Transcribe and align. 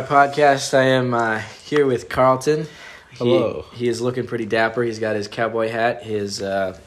my 0.00 0.06
podcast. 0.06 0.72
I 0.74 0.84
am 0.84 1.12
uh, 1.14 1.40
here 1.64 1.86
with 1.86 2.08
Carlton. 2.08 2.66
He- 3.10 3.16
Hello. 3.18 3.64
He, 3.72 3.88
is 3.88 4.00
looking 4.00 4.26
pretty 4.26 4.46
dapper. 4.46 4.82
He's 4.82 4.98
got 4.98 5.16
his 5.16 5.28
cowboy 5.28 5.68
hat, 5.68 6.02
his 6.02 6.40
uh, 6.40 6.78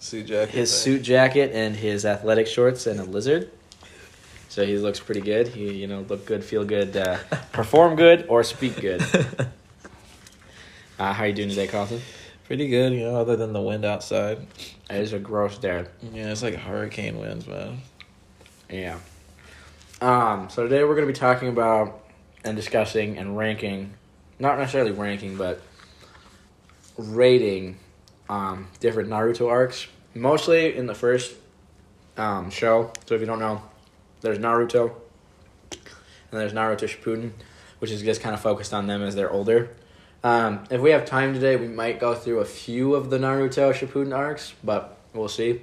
Suit 0.00 0.26
jacket. 0.26 0.54
his 0.54 0.70
thing. 0.72 0.94
suit 0.96 1.02
jacket, 1.02 1.50
and 1.54 1.74
his 1.74 2.04
athletic 2.04 2.46
shorts, 2.46 2.86
and 2.86 3.00
a 3.00 3.04
lizard. 3.04 3.50
So 4.48 4.64
he 4.66 4.76
looks 4.78 5.00
pretty 5.00 5.20
good. 5.20 5.48
He, 5.48 5.72
you 5.72 5.86
know, 5.86 6.00
look 6.08 6.26
good, 6.26 6.44
feel 6.44 6.64
good, 6.64 6.96
uh, 6.96 7.18
perform 7.52 7.96
good, 7.96 8.26
or 8.28 8.42
speak 8.44 8.80
good. 8.80 9.02
Uh, 10.98 11.12
how 11.12 11.24
are 11.24 11.26
you 11.28 11.32
doing 11.34 11.48
today, 11.48 11.68
Carlton? 11.68 12.00
Pretty 12.44 12.68
good, 12.68 12.92
you 12.92 13.00
know, 13.00 13.16
other 13.16 13.36
than 13.36 13.52
the 13.52 13.60
wind 13.62 13.84
outside. 13.84 14.38
It 14.90 14.96
is 14.96 15.12
a 15.12 15.18
gross 15.18 15.58
day. 15.58 15.84
Yeah, 16.12 16.32
it's 16.32 16.42
like 16.42 16.54
hurricane 16.54 17.18
winds, 17.18 17.46
man. 17.46 17.78
Yeah. 18.70 18.98
Um, 20.00 20.48
so 20.48 20.62
today 20.62 20.84
we're 20.84 20.94
going 20.94 21.08
to 21.08 21.12
be 21.12 21.18
talking 21.18 21.48
about 21.48 22.04
and 22.44 22.56
discussing 22.56 23.18
and 23.18 23.36
ranking, 23.36 23.94
not 24.38 24.56
necessarily 24.56 24.92
ranking, 24.92 25.36
but 25.36 25.60
rating 26.96 27.78
um, 28.28 28.68
different 28.78 29.08
Naruto 29.08 29.50
arcs. 29.50 29.88
Mostly 30.14 30.76
in 30.76 30.86
the 30.86 30.94
first 30.94 31.34
um, 32.16 32.48
show. 32.48 32.92
So 33.06 33.16
if 33.16 33.20
you 33.20 33.26
don't 33.26 33.40
know, 33.40 33.60
there's 34.20 34.38
Naruto, 34.38 34.92
and 35.72 36.40
there's 36.40 36.52
Naruto 36.52 36.84
Shippuden, 36.84 37.32
which 37.80 37.90
is 37.90 38.00
just 38.02 38.20
kind 38.20 38.36
of 38.36 38.40
focused 38.40 38.72
on 38.72 38.86
them 38.86 39.02
as 39.02 39.16
they're 39.16 39.32
older. 39.32 39.70
Um, 40.22 40.62
if 40.70 40.80
we 40.80 40.90
have 40.90 41.06
time 41.06 41.34
today, 41.34 41.56
we 41.56 41.66
might 41.66 41.98
go 41.98 42.14
through 42.14 42.38
a 42.38 42.44
few 42.44 42.94
of 42.94 43.10
the 43.10 43.18
Naruto 43.18 43.72
Shippuden 43.72 44.16
arcs, 44.16 44.54
but 44.62 44.96
we'll 45.12 45.28
see. 45.28 45.62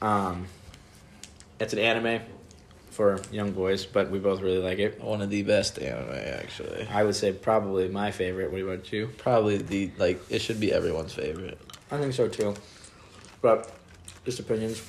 Um, 0.00 0.46
it's 1.60 1.72
an 1.72 1.78
anime 1.78 2.22
for 2.92 3.20
young 3.32 3.52
boys, 3.52 3.86
but 3.86 4.10
we 4.10 4.18
both 4.18 4.40
really 4.40 4.58
like 4.58 4.78
it. 4.78 5.00
One 5.02 5.22
of 5.22 5.30
the 5.30 5.42
best 5.42 5.78
anime, 5.78 6.14
actually. 6.14 6.86
I 6.88 7.02
would 7.04 7.16
say 7.16 7.32
probably 7.32 7.88
my 7.88 8.10
favorite. 8.10 8.52
What 8.52 8.60
about 8.60 8.92
you? 8.92 9.10
Probably 9.18 9.56
the, 9.58 9.90
like, 9.96 10.20
it 10.30 10.40
should 10.40 10.60
be 10.60 10.72
everyone's 10.72 11.14
favorite. 11.14 11.58
I 11.90 11.98
think 11.98 12.12
so 12.14 12.28
too, 12.28 12.54
but 13.40 13.70
just 14.24 14.40
opinions. 14.40 14.82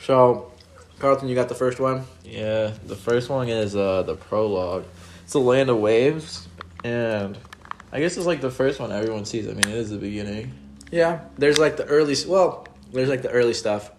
So, 0.00 0.52
Carlton, 0.98 1.28
you 1.28 1.34
got 1.34 1.48
the 1.48 1.54
first 1.54 1.80
one. 1.80 2.04
Yeah, 2.24 2.72
the 2.86 2.96
first 2.96 3.28
one 3.28 3.48
is 3.48 3.76
uh 3.76 4.02
the 4.02 4.14
prologue. 4.14 4.84
It's 5.24 5.32
the 5.32 5.40
Land 5.40 5.68
of 5.68 5.78
Waves, 5.78 6.48
and 6.84 7.36
I 7.92 8.00
guess 8.00 8.16
it's 8.16 8.26
like 8.26 8.40
the 8.40 8.50
first 8.50 8.80
one 8.80 8.90
everyone 8.92 9.24
sees. 9.26 9.46
I 9.48 9.52
mean, 9.52 9.68
it 9.68 9.74
is 9.74 9.90
the 9.90 9.98
beginning. 9.98 10.52
Yeah, 10.90 11.20
there's 11.36 11.58
like 11.58 11.76
the 11.76 11.84
early. 11.84 12.16
Well, 12.26 12.66
there's 12.92 13.10
like 13.10 13.22
the 13.22 13.30
early 13.30 13.52
stuff, 13.52 13.90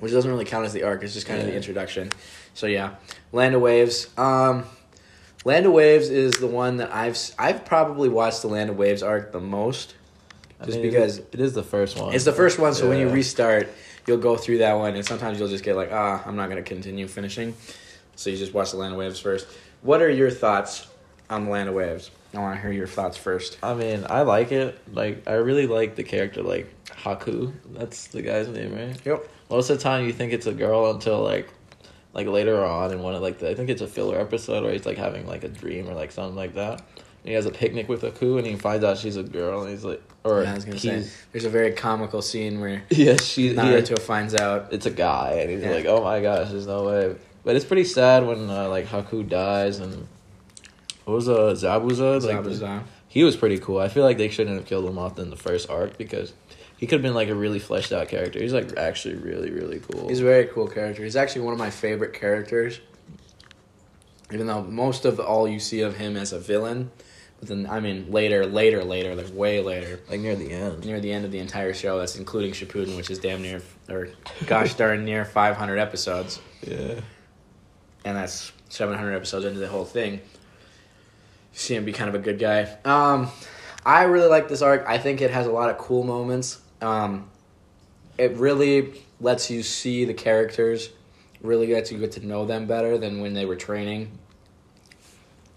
which 0.00 0.12
doesn't 0.12 0.30
really 0.30 0.44
count 0.44 0.66
as 0.66 0.72
the 0.72 0.82
arc. 0.82 1.02
It's 1.02 1.14
just 1.14 1.26
kind 1.26 1.40
of 1.40 1.46
the 1.46 1.54
introduction. 1.54 2.10
So 2.54 2.66
yeah, 2.66 2.94
Land 3.32 3.54
of 3.54 3.60
Waves. 3.60 4.08
Um, 4.18 4.64
Land 5.44 5.64
of 5.66 5.72
Waves 5.72 6.10
is 6.10 6.32
the 6.34 6.46
one 6.46 6.78
that 6.78 6.92
I've 6.94 7.18
I've 7.38 7.64
probably 7.64 8.08
watched 8.08 8.42
the 8.42 8.48
Land 8.48 8.68
of 8.70 8.76
Waves 8.76 9.02
arc 9.02 9.32
the 9.32 9.40
most. 9.40 9.94
I 10.60 10.66
Just 10.66 10.78
mean, 10.78 10.90
because- 10.90 11.18
is- 11.18 11.24
it 11.32 11.40
is 11.40 11.52
the 11.54 11.62
first 11.62 11.98
one. 11.98 12.14
It's 12.14 12.24
the 12.26 12.32
first 12.32 12.58
one, 12.58 12.74
so 12.74 12.88
when 12.88 12.98
you 12.98 13.08
restart, 13.08 13.68
you'll 14.06 14.18
go 14.18 14.36
through 14.36 14.58
that 14.58 14.74
one, 14.74 14.94
and 14.94 15.06
sometimes 15.06 15.38
you'll 15.38 15.48
just 15.48 15.64
get 15.64 15.76
like, 15.76 15.90
ah, 15.90 16.22
I'm 16.26 16.36
not 16.36 16.50
gonna 16.50 16.60
continue 16.62 17.06
finishing. 17.08 17.54
So 18.16 18.28
you 18.28 18.36
just 18.36 18.52
watch 18.52 18.72
the 18.72 18.76
Land 18.76 18.92
of 18.92 18.98
Waves 18.98 19.18
first. 19.18 19.46
What 19.80 20.02
are 20.02 20.10
your 20.10 20.30
thoughts 20.30 20.86
on 21.30 21.44
the 21.46 21.50
Land 21.50 21.68
of 21.68 21.74
Waves? 21.74 22.10
I 22.34 22.38
want 22.38 22.56
to 22.56 22.62
hear 22.62 22.72
your 22.72 22.86
thoughts 22.86 23.16
first. 23.16 23.58
I 23.62 23.74
mean, 23.74 24.06
I 24.08 24.22
like 24.22 24.52
it. 24.52 24.78
Like, 24.92 25.28
I 25.28 25.34
really 25.34 25.66
like 25.66 25.96
the 25.96 26.04
character, 26.04 26.42
like 26.42 26.72
Haku. 26.86 27.52
That's 27.72 28.08
the 28.08 28.22
guy's 28.22 28.48
name, 28.48 28.74
right? 28.74 28.96
Yep. 29.04 29.28
Most 29.50 29.70
of 29.70 29.78
the 29.78 29.82
time, 29.82 30.04
you 30.06 30.12
think 30.12 30.32
it's 30.32 30.46
a 30.46 30.52
girl 30.52 30.90
until 30.90 31.22
like, 31.22 31.48
like 32.12 32.26
later 32.26 32.64
on 32.64 32.92
in 32.92 33.02
one 33.02 33.14
of 33.14 33.22
like 33.22 33.38
the, 33.38 33.50
I 33.50 33.54
think 33.54 33.68
it's 33.70 33.82
a 33.82 33.86
filler 33.88 34.20
episode 34.20 34.62
where 34.62 34.72
he's 34.72 34.86
like 34.86 34.96
having 34.98 35.26
like 35.26 35.42
a 35.44 35.48
dream 35.48 35.88
or 35.88 35.94
like 35.94 36.12
something 36.12 36.36
like 36.36 36.54
that. 36.54 36.80
And 37.22 37.28
he 37.28 37.32
has 37.34 37.46
a 37.46 37.50
picnic 37.50 37.88
with 37.88 38.02
Haku, 38.02 38.38
and 38.38 38.46
he 38.46 38.56
finds 38.56 38.84
out 38.84 38.96
she's 38.96 39.16
a 39.16 39.22
girl, 39.22 39.62
and 39.62 39.70
he's 39.70 39.84
like, 39.84 40.02
or 40.24 40.42
Yeah, 40.42 40.52
I 40.52 40.54
was 40.54 40.64
gonna 40.64 40.78
say, 40.78 41.04
there's 41.32 41.44
a 41.44 41.50
very 41.50 41.72
comical 41.72 42.22
scene 42.22 42.60
where 42.60 42.82
yeah, 42.90 43.16
she 43.16 43.48
he, 43.48 43.54
Naruto 43.54 43.98
finds 43.98 44.34
out. 44.34 44.72
it's 44.72 44.86
a 44.86 44.90
guy, 44.90 45.32
and 45.40 45.50
he's 45.50 45.62
Yeah. 45.62 45.70
like, 45.72 45.84
oh 45.86 46.02
my 46.02 46.20
gosh, 46.22 46.48
there's 46.50 46.66
no 46.66 46.84
way. 46.84 47.16
But 47.44 47.56
it's 47.56 47.64
pretty 47.64 47.84
sad 47.84 48.26
when 48.26 48.48
uh, 48.48 48.68
like 48.68 48.86
Haku 48.86 49.28
dies, 49.28 49.80
and 49.80 50.06
what 51.10 51.16
was 51.16 51.28
uh 51.28 51.54
Zabuza? 51.54 52.22
Like, 52.22 52.36
Zabuza. 52.44 52.82
he 53.08 53.24
was 53.24 53.36
pretty 53.36 53.58
cool. 53.58 53.78
I 53.78 53.88
feel 53.88 54.04
like 54.04 54.18
they 54.18 54.28
shouldn't 54.28 54.56
have 54.56 54.66
killed 54.66 54.86
him 54.88 54.98
off 54.98 55.18
in 55.18 55.30
the 55.30 55.36
first 55.36 55.68
arc 55.70 55.98
because 55.98 56.32
he 56.76 56.86
could 56.86 56.96
have 56.96 57.02
been 57.02 57.14
like 57.14 57.28
a 57.28 57.34
really 57.34 57.58
fleshed 57.58 57.92
out 57.92 58.08
character. 58.08 58.40
He's 58.40 58.52
like 58.52 58.76
actually 58.76 59.16
really 59.16 59.50
really 59.50 59.80
cool. 59.80 60.08
He's 60.08 60.20
a 60.20 60.24
very 60.24 60.46
cool 60.46 60.66
character. 60.68 61.02
He's 61.04 61.16
actually 61.16 61.42
one 61.42 61.52
of 61.52 61.58
my 61.58 61.70
favorite 61.70 62.12
characters. 62.14 62.80
Even 64.32 64.46
though 64.46 64.62
most 64.62 65.04
of 65.04 65.18
all 65.18 65.48
you 65.48 65.58
see 65.58 65.80
of 65.80 65.96
him 65.96 66.16
as 66.16 66.32
a 66.32 66.38
villain, 66.38 66.90
but 67.40 67.48
then 67.48 67.66
I 67.68 67.80
mean 67.80 68.12
later, 68.12 68.46
later, 68.46 68.84
later, 68.84 69.16
like 69.16 69.34
way 69.34 69.60
later, 69.60 69.98
like 70.08 70.20
near 70.20 70.36
the 70.36 70.52
end. 70.52 70.84
near 70.86 71.00
the 71.00 71.10
end 71.12 71.24
of 71.24 71.32
the 71.32 71.40
entire 71.40 71.74
show. 71.74 71.98
That's 71.98 72.16
including 72.16 72.52
Shippuden, 72.52 72.96
which 72.96 73.10
is 73.10 73.18
damn 73.18 73.42
near 73.42 73.60
or 73.88 74.08
gosh 74.46 74.74
darn 74.74 75.04
near 75.04 75.24
500 75.24 75.78
episodes, 75.78 76.40
Yeah. 76.64 77.00
and 78.04 78.16
that's 78.16 78.52
700 78.68 79.14
episodes 79.16 79.44
into 79.46 79.58
the 79.58 79.66
whole 79.68 79.84
thing. 79.84 80.20
You 81.52 81.58
see 81.58 81.74
him 81.74 81.84
be 81.84 81.92
kind 81.92 82.08
of 82.08 82.14
a 82.14 82.18
good 82.18 82.38
guy. 82.38 82.76
Um, 82.84 83.28
I 83.84 84.04
really 84.04 84.28
like 84.28 84.48
this 84.48 84.62
arc. 84.62 84.84
I 84.86 84.98
think 84.98 85.20
it 85.20 85.30
has 85.30 85.46
a 85.46 85.50
lot 85.52 85.70
of 85.70 85.78
cool 85.78 86.04
moments. 86.04 86.60
Um, 86.80 87.28
it 88.18 88.32
really 88.36 89.02
lets 89.20 89.50
you 89.50 89.62
see 89.62 90.04
the 90.04 90.14
characters, 90.14 90.90
really 91.40 91.72
lets 91.72 91.90
you 91.90 91.98
get 91.98 92.12
to 92.12 92.26
know 92.26 92.44
them 92.44 92.66
better 92.66 92.98
than 92.98 93.20
when 93.20 93.34
they 93.34 93.44
were 93.46 93.56
training. 93.56 94.10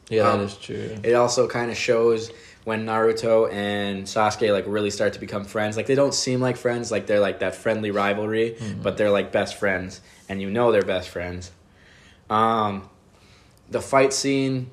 Yeah, 0.10 0.30
Um, 0.30 0.40
that 0.40 0.46
is 0.46 0.58
true. 0.58 0.98
It 1.04 1.14
also 1.14 1.48
kind 1.48 1.72
of 1.72 1.78
shows 1.78 2.32
when 2.66 2.86
Naruto 2.86 3.52
and 3.52 4.04
Sasuke 4.06 4.52
like 4.52 4.66
really 4.68 4.90
start 4.90 5.14
to 5.14 5.20
become 5.20 5.44
friends. 5.44 5.76
Like 5.76 5.86
they 5.86 5.96
don't 5.96 6.14
seem 6.14 6.40
like 6.40 6.56
friends, 6.58 6.92
like 6.92 7.08
they're 7.08 7.20
like 7.20 7.40
that 7.40 7.56
friendly 7.56 7.92
rivalry, 7.92 8.58
but 8.82 8.98
they're 8.98 9.10
like 9.12 9.32
best 9.32 9.56
friends, 9.56 10.02
and 10.30 10.42
you 10.42 10.50
know 10.50 10.72
they're 10.72 10.82
best 10.82 11.10
friends. 11.10 11.52
Um, 12.30 12.90
the 13.70 13.82
fight 13.82 14.14
scene, 14.14 14.72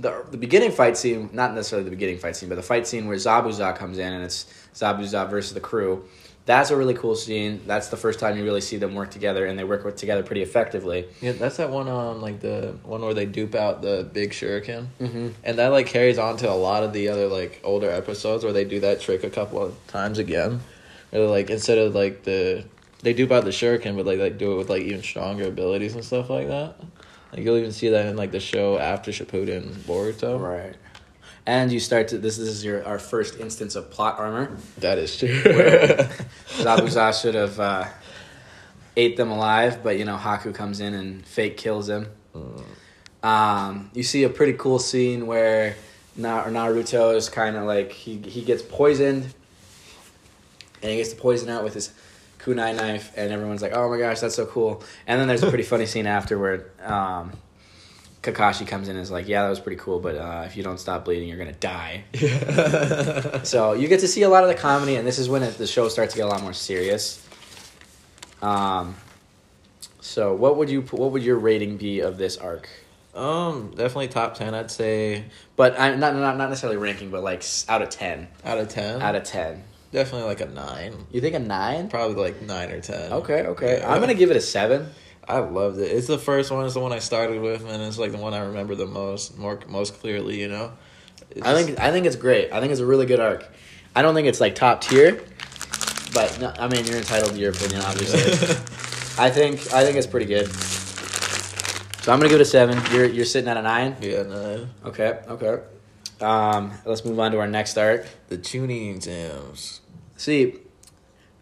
the 0.00 0.24
the 0.30 0.36
beginning 0.38 0.72
fight 0.72 0.96
scene, 0.96 1.30
not 1.32 1.54
necessarily 1.54 1.84
the 1.84 1.90
beginning 1.96 2.18
fight 2.18 2.34
scene, 2.36 2.48
but 2.48 2.54
the 2.56 2.62
fight 2.62 2.86
scene 2.86 3.06
where 3.06 3.16
Zabuza 3.16 3.76
comes 3.76 3.98
in 3.98 4.12
and 4.12 4.24
it's 4.24 4.46
Zabuza 4.74 5.28
versus 5.30 5.52
the 5.54 5.60
crew. 5.60 6.04
That's 6.46 6.70
a 6.70 6.76
really 6.76 6.94
cool 6.94 7.14
scene. 7.14 7.60
That's 7.66 7.88
the 7.88 7.96
first 7.98 8.18
time 8.18 8.36
you 8.36 8.42
really 8.44 8.62
see 8.62 8.76
them 8.78 8.94
work 8.94 9.10
together, 9.10 9.44
and 9.46 9.58
they 9.58 9.62
work 9.62 9.84
with, 9.84 9.96
together 9.96 10.22
pretty 10.22 10.40
effectively. 10.42 11.06
Yeah, 11.20 11.32
that's 11.32 11.58
that 11.58 11.70
one 11.70 11.86
on 11.86 12.20
like 12.22 12.40
the 12.40 12.74
one 12.82 13.02
where 13.02 13.14
they 13.14 13.26
dupe 13.26 13.54
out 13.54 13.82
the 13.82 14.08
big 14.12 14.30
shuriken, 14.30 14.86
Mm-hmm. 15.00 15.28
and 15.44 15.58
that 15.58 15.68
like 15.68 15.86
carries 15.86 16.18
on 16.18 16.38
to 16.38 16.50
a 16.50 16.54
lot 16.54 16.82
of 16.82 16.92
the 16.92 17.08
other 17.10 17.28
like 17.28 17.60
older 17.62 17.90
episodes 17.90 18.42
where 18.42 18.54
they 18.54 18.64
do 18.64 18.80
that 18.80 19.00
trick 19.00 19.22
a 19.22 19.30
couple 19.30 19.62
of 19.62 19.74
times 19.86 20.18
again. 20.18 20.60
Where 21.10 21.26
like 21.28 21.50
instead 21.50 21.78
of 21.78 21.94
like 21.94 22.22
the 22.24 22.64
they 23.02 23.12
dupe 23.12 23.30
out 23.30 23.44
the 23.44 23.50
shuriken, 23.50 23.94
but 23.96 24.06
like 24.06 24.18
like 24.18 24.38
do 24.38 24.52
it 24.54 24.56
with 24.56 24.70
like 24.70 24.82
even 24.82 25.02
stronger 25.02 25.44
abilities 25.46 25.94
and 25.94 26.04
stuff 26.04 26.30
like 26.30 26.48
that. 26.48 26.74
Like 27.32 27.42
you'll 27.44 27.56
even 27.56 27.72
see 27.72 27.88
that 27.90 28.06
in 28.06 28.16
like 28.16 28.32
the 28.32 28.40
show 28.40 28.78
after 28.78 29.10
Shippuden 29.12 29.70
Boruto. 29.86 30.40
Right. 30.40 30.74
And 31.46 31.72
you 31.72 31.80
start 31.80 32.08
to 32.08 32.18
this, 32.18 32.36
this 32.36 32.48
is 32.48 32.64
your 32.64 32.84
our 32.86 32.98
first 32.98 33.38
instance 33.40 33.74
of 33.76 33.90
plot 33.90 34.18
armor. 34.18 34.56
That 34.78 34.98
is 34.98 35.16
true. 35.16 35.28
Where- 35.44 36.08
Zabuza 36.58 37.20
should 37.20 37.34
have 37.34 37.58
uh, 37.58 37.84
ate 38.96 39.16
them 39.16 39.30
alive, 39.30 39.82
but 39.82 39.98
you 39.98 40.04
know 40.04 40.16
Haku 40.16 40.54
comes 40.54 40.80
in 40.80 40.94
and 40.94 41.24
fake 41.26 41.56
kills 41.56 41.88
him. 41.88 42.08
Um, 43.22 43.90
you 43.94 44.02
see 44.02 44.22
a 44.24 44.28
pretty 44.30 44.54
cool 44.54 44.78
scene 44.78 45.26
where 45.26 45.76
Na- 46.16 46.44
Naruto 46.44 47.14
is 47.14 47.28
kind 47.28 47.56
of 47.56 47.64
like 47.64 47.92
he 47.92 48.18
he 48.18 48.42
gets 48.42 48.62
poisoned, 48.62 49.24
and 50.82 50.90
he 50.90 50.96
gets 50.98 51.12
the 51.12 51.20
poison 51.20 51.48
out 51.48 51.64
with 51.64 51.74
his 51.74 51.92
kunai 52.54 52.74
knife, 52.76 53.12
and 53.16 53.32
everyone's 53.32 53.62
like, 53.62 53.72
"Oh 53.74 53.88
my 53.88 53.98
gosh, 53.98 54.20
that's 54.20 54.34
so 54.34 54.46
cool!" 54.46 54.82
And 55.06 55.20
then 55.20 55.28
there's 55.28 55.42
a 55.42 55.48
pretty 55.48 55.64
funny 55.64 55.86
scene 55.86 56.06
afterward. 56.06 56.70
Um, 56.82 57.32
Kakashi 58.22 58.66
comes 58.66 58.88
in 58.88 58.96
and 58.96 59.02
is 59.02 59.10
like, 59.10 59.28
"Yeah, 59.28 59.44
that 59.44 59.48
was 59.50 59.60
pretty 59.60 59.80
cool, 59.80 59.98
but 59.98 60.16
uh, 60.16 60.42
if 60.46 60.56
you 60.56 60.62
don't 60.62 60.78
stop 60.78 61.04
bleeding, 61.04 61.28
you're 61.28 61.38
gonna 61.38 61.52
die." 61.52 62.04
So 63.44 63.72
you 63.72 63.88
get 63.88 64.00
to 64.00 64.08
see 64.08 64.22
a 64.22 64.28
lot 64.28 64.42
of 64.42 64.48
the 64.48 64.54
comedy, 64.54 64.96
and 64.96 65.06
this 65.06 65.18
is 65.18 65.28
when 65.28 65.42
it, 65.42 65.56
the 65.56 65.66
show 65.66 65.88
starts 65.88 66.12
to 66.12 66.18
get 66.18 66.26
a 66.26 66.28
lot 66.30 66.42
more 66.42 66.52
serious. 66.52 67.26
Um, 68.42 68.94
so 70.00 70.34
what 70.34 70.56
would 70.56 70.68
you 70.70 70.82
what 70.82 71.12
would 71.12 71.22
your 71.22 71.38
rating 71.38 71.76
be 71.76 72.00
of 72.00 72.18
this 72.18 72.36
arc? 72.36 72.68
um, 73.14 73.70
definitely 73.70 74.08
top 74.08 74.34
ten. 74.34 74.54
I'd 74.54 74.70
say 74.70 75.24
But 75.56 75.78
I'm 75.80 75.98
not 75.98 76.14
not 76.14 76.36
not 76.36 76.48
necessarily 76.48 76.78
ranking, 76.78 77.10
but 77.10 77.22
like 77.22 77.42
out 77.68 77.82
of 77.82 77.90
ten. 77.90 78.28
out 78.44 78.58
of 78.58 78.68
ten. 78.68 79.02
Out 79.02 79.14
of 79.14 79.24
ten, 79.24 79.64
definitely 79.92 80.26
like 80.28 80.40
a 80.40 80.46
nine. 80.46 81.06
you 81.10 81.20
think 81.20 81.34
a 81.34 81.38
nine? 81.38 81.88
Probably 81.88 82.16
like 82.16 82.42
nine 82.42 82.70
or 82.70 82.80
ten. 82.80 83.12
Okay, 83.12 83.42
okay. 83.46 83.78
Yeah. 83.78 83.92
I'm 83.92 84.00
gonna 84.00 84.14
give 84.14 84.30
it 84.30 84.36
a 84.36 84.40
seven. 84.40 84.88
I 85.28 85.38
loved 85.38 85.78
it. 85.78 85.84
It's 85.92 86.06
the 86.06 86.18
first 86.18 86.50
one. 86.50 86.64
It's 86.64 86.74
the 86.74 86.80
one 86.80 86.92
I 86.92 86.98
started 86.98 87.40
with, 87.40 87.64
and 87.64 87.82
it's 87.82 87.98
like 87.98 88.10
the 88.12 88.18
one 88.18 88.34
I 88.34 88.40
remember 88.40 88.74
the 88.74 88.86
most, 88.86 89.38
more 89.38 89.60
most 89.68 90.00
clearly. 90.00 90.40
You 90.40 90.48
know. 90.48 90.72
It's 91.30 91.46
I 91.46 91.54
think 91.62 91.78
I 91.78 91.92
think 91.92 92.06
it's 92.06 92.16
great. 92.16 92.52
I 92.52 92.60
think 92.60 92.72
it's 92.72 92.80
a 92.80 92.86
really 92.86 93.06
good 93.06 93.20
arc. 93.20 93.46
I 93.94 94.02
don't 94.02 94.14
think 94.14 94.28
it's 94.28 94.40
like 94.40 94.54
top 94.54 94.80
tier, 94.80 95.22
but 96.14 96.38
no, 96.40 96.52
I 96.58 96.68
mean 96.68 96.84
you're 96.84 96.98
entitled 96.98 97.32
to 97.32 97.38
your 97.38 97.50
opinion, 97.50 97.82
obviously. 97.82 98.20
I 99.18 99.30
think 99.30 99.72
I 99.72 99.84
think 99.84 99.96
it's 99.96 100.06
pretty 100.06 100.26
good. 100.26 100.48
So 102.02 102.12
I'm 102.12 102.18
gonna 102.18 102.30
give 102.30 102.40
it 102.40 102.42
a 102.42 102.46
seven. 102.46 102.80
You're 102.92 103.06
you're 103.06 103.24
sitting 103.24 103.48
at 103.48 103.56
a 103.56 103.62
nine. 103.62 103.96
Yeah, 104.00 104.22
no. 104.22 104.66
Okay. 104.86 105.20
Okay. 105.28 105.62
Um, 106.20 106.72
let's 106.84 107.04
move 107.04 107.18
on 107.18 107.32
to 107.32 107.38
our 107.40 107.46
next 107.48 107.76
arc. 107.78 108.06
The 108.28 108.36
Chunin 108.38 108.94
exams. 108.96 109.80
See, 110.16 110.56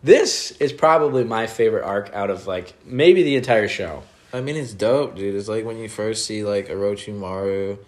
this 0.03 0.53
is 0.53 0.73
probably 0.73 1.25
my 1.25 1.47
favorite 1.47 1.85
arc 1.85 2.13
out 2.15 2.31
of 2.31 2.47
like 2.47 2.75
maybe 2.87 3.23
the 3.23 3.37
entire 3.37 3.69
show. 3.69 4.03
I 4.33 4.41
mean, 4.41 4.57
it's 4.57 4.73
dope, 4.75 5.17
dude. 5.17 5.35
It's 5.35 5.49
like 5.49 5.65
when 5.65 5.79
you 5.79 5.89
first 5.89 6.27
see 6.27 6.45
like 6.45 6.69
Orochimaru, 6.69 7.79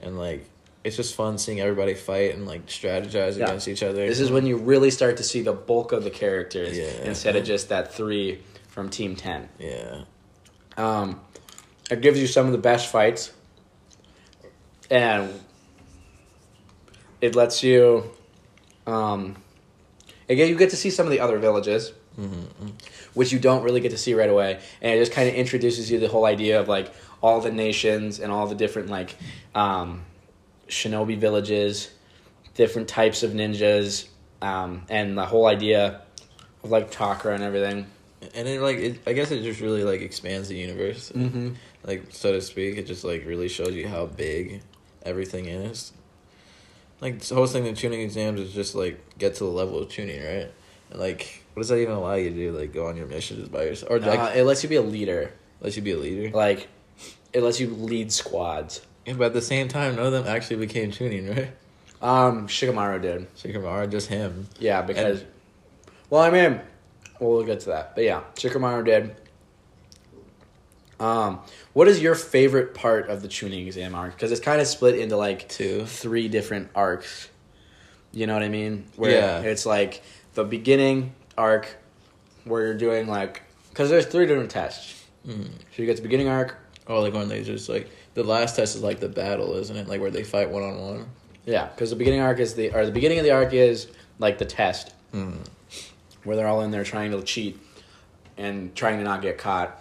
and 0.00 0.18
like 0.18 0.46
it's 0.82 0.96
just 0.96 1.14
fun 1.14 1.36
seeing 1.38 1.60
everybody 1.60 1.94
fight 1.94 2.34
and 2.34 2.46
like 2.46 2.66
strategize 2.66 3.36
Yeah. 3.36 3.44
against 3.44 3.68
each 3.68 3.82
other. 3.82 4.06
This 4.06 4.18
is 4.18 4.30
when 4.30 4.46
you 4.46 4.56
really 4.56 4.90
start 4.90 5.18
to 5.18 5.22
see 5.22 5.42
the 5.42 5.52
bulk 5.52 5.92
of 5.92 6.02
the 6.04 6.10
characters 6.10 6.76
Yeah. 6.76 6.86
instead 7.04 7.36
of 7.36 7.44
just 7.44 7.68
that 7.68 7.92
three 7.94 8.40
from 8.68 8.88
Team 8.88 9.14
Ten. 9.14 9.48
yeah, 9.58 10.04
Um, 10.78 11.20
it 11.90 12.00
gives 12.00 12.18
you 12.18 12.26
some 12.26 12.46
of 12.46 12.52
the 12.52 12.58
best 12.58 12.90
fights, 12.90 13.30
and 14.90 15.28
it 17.20 17.34
lets 17.36 17.62
you, 17.62 18.10
um, 18.86 19.36
again, 20.28 20.48
you 20.48 20.56
get 20.56 20.70
to 20.70 20.76
see 20.76 20.90
some 20.90 21.06
of 21.06 21.12
the 21.12 21.20
other 21.20 21.38
villages, 21.38 21.92
which 23.14 23.32
you 23.32 23.38
don't 23.38 23.62
really 23.62 23.80
get 23.80 23.90
to 23.92 23.98
see 23.98 24.14
right 24.14 24.28
away, 24.28 24.60
and 24.82 24.94
it 24.94 24.98
just 24.98 25.12
kind 25.12 25.28
of 25.28 25.34
introduces 25.34 25.90
you 25.90 25.98
to 25.98 26.06
the 26.06 26.12
whole 26.12 26.24
idea 26.26 26.60
of 26.60 26.68
like 26.68 26.92
all 27.22 27.40
the 27.40 27.50
nations 27.52 28.18
and 28.20 28.30
all 28.32 28.46
the 28.46 28.54
different 28.54 28.88
like 28.88 29.16
um, 29.54 30.02
shinobi 30.68 31.16
villages, 31.18 31.90
different 32.54 32.88
types 32.88 33.22
of 33.22 33.32
ninjas, 33.32 34.08
um, 34.42 34.82
and 34.88 35.16
the 35.16 35.24
whole 35.26 35.46
idea 35.46 36.02
of 36.64 36.70
like 36.70 36.90
chakra 36.90 37.34
and 37.34 37.42
everything. 37.42 37.86
and 38.34 38.46
it 38.48 38.60
like 38.60 38.76
it, 38.78 38.98
I 39.06 39.12
guess 39.14 39.30
it 39.30 39.42
just 39.42 39.60
really 39.60 39.84
like 39.84 40.00
expands 40.02 40.48
the 40.48 40.56
universe, 40.56 41.10
Mm-hmm. 41.14 41.50
like 41.84 42.04
so 42.10 42.32
to 42.32 42.40
speak. 42.40 42.76
It 42.76 42.86
just 42.86 43.04
like 43.04 43.24
really 43.26 43.48
shows 43.48 43.74
you 43.74 43.88
how 43.88 44.06
big 44.06 44.60
everything 45.04 45.46
is. 45.46 45.92
Like 47.00 47.26
hosting 47.26 47.64
the 47.64 47.70
Chunin 47.70 48.02
exams 48.02 48.40
is 48.40 48.52
just 48.52 48.74
like 48.74 49.00
get 49.18 49.34
to 49.36 49.44
the 49.44 49.50
level 49.50 49.78
of 49.78 49.88
Chunin, 49.88 50.22
right? 50.22 50.52
And 50.90 51.00
like, 51.00 51.42
what 51.54 51.62
does 51.62 51.68
that 51.68 51.78
even 51.78 51.94
allow 51.94 52.14
you 52.14 52.30
to 52.30 52.36
do? 52.36 52.52
Like 52.52 52.72
go 52.72 52.86
on 52.86 52.96
your 52.96 53.06
missions 53.06 53.48
by 53.48 53.64
yourself, 53.64 53.90
or 53.90 53.98
like 54.00 54.18
Uh, 54.18 54.32
it 54.34 54.42
lets 54.44 54.62
you 54.62 54.68
be 54.68 54.76
a 54.76 54.82
leader. 54.82 55.32
let 55.60 55.76
you 55.76 55.82
be 55.82 55.92
a 55.92 55.96
leader. 55.98 56.36
like 56.36 56.68
it 57.32 57.42
lets 57.42 57.60
you 57.60 57.68
lead 57.68 58.12
squads. 58.12 58.82
Yeah, 59.06 59.14
but 59.14 59.26
at 59.26 59.32
the 59.32 59.40
same 59.42 59.68
time, 59.68 59.96
none 59.96 60.06
of 60.06 60.12
them 60.12 60.26
actually 60.26 60.56
became 60.56 60.90
Chunin, 60.90 61.34
right? 61.34 61.50
Um, 62.02 62.48
Shikamaru 62.48 63.00
did. 63.02 63.34
Shikamaru, 63.34 63.90
just 63.90 64.08
him. 64.08 64.46
Yeah, 64.58 64.82
because 64.82 65.22
well, 66.10 66.22
I 66.22 66.30
mean, 66.30 66.60
well, 67.18 67.30
we'll 67.30 67.44
get 67.44 67.60
to 67.60 67.66
that, 67.70 67.94
but 67.94 68.04
yeah, 68.04 68.22
Shikamaru 68.34 68.84
did. 68.84 69.16
Um, 71.00 71.40
what 71.72 71.88
is 71.88 72.00
your 72.00 72.14
favorite 72.14 72.74
part 72.74 73.08
of 73.08 73.22
the 73.22 73.28
Chunin 73.28 73.66
exam 73.66 73.94
arc? 73.94 74.14
Because 74.14 74.30
it's 74.32 74.40
kind 74.40 74.60
of 74.60 74.66
split 74.66 74.98
into 74.98 75.16
like 75.16 75.48
Two. 75.48 75.86
three 75.86 76.28
different 76.28 76.68
arcs. 76.74 77.28
You 78.12 78.26
know 78.26 78.34
what 78.34 78.42
I 78.42 78.48
mean? 78.48 78.84
Where 78.96 79.10
Yeah. 79.12 79.40
it's 79.40 79.64
like 79.66 80.02
the 80.34 80.44
beginning 80.44 81.14
arc, 81.38 81.76
where 82.44 82.66
you're 82.66 82.74
doing 82.74 83.06
like, 83.06 83.42
because 83.70 83.88
there's 83.88 84.06
three 84.06 84.26
different 84.26 84.50
tests. 84.50 85.04
Mm. 85.26 85.46
So 85.46 85.52
you 85.76 85.86
get 85.86 85.96
the 85.96 86.02
beginning 86.02 86.28
arc, 86.28 86.56
Oh, 86.86 87.00
like 87.00 87.14
when 87.14 87.28
they 87.28 87.44
just 87.44 87.68
like 87.68 87.88
the 88.14 88.24
last 88.24 88.56
test 88.56 88.74
is 88.74 88.82
like 88.82 88.98
the 89.00 89.08
battle, 89.08 89.54
isn't 89.56 89.76
it? 89.76 89.86
Like 89.88 90.00
where 90.00 90.10
they 90.10 90.24
fight 90.24 90.50
one 90.50 90.62
on 90.64 90.78
one. 90.80 91.06
Yeah, 91.46 91.66
because 91.66 91.90
the 91.90 91.96
beginning 91.96 92.20
arc 92.20 92.40
is 92.40 92.54
the 92.54 92.72
or 92.74 92.84
the 92.84 92.90
beginning 92.92 93.18
of 93.18 93.24
the 93.24 93.30
arc 93.30 93.52
is 93.54 93.86
like 94.18 94.38
the 94.38 94.44
test 94.44 94.92
Mm. 95.14 95.38
where 96.24 96.36
they're 96.36 96.46
all 96.48 96.60
in 96.62 96.70
there 96.72 96.84
trying 96.84 97.10
to 97.12 97.22
cheat 97.22 97.58
and 98.36 98.74
trying 98.74 98.98
to 98.98 99.04
not 99.04 99.22
get 99.22 99.38
caught, 99.38 99.80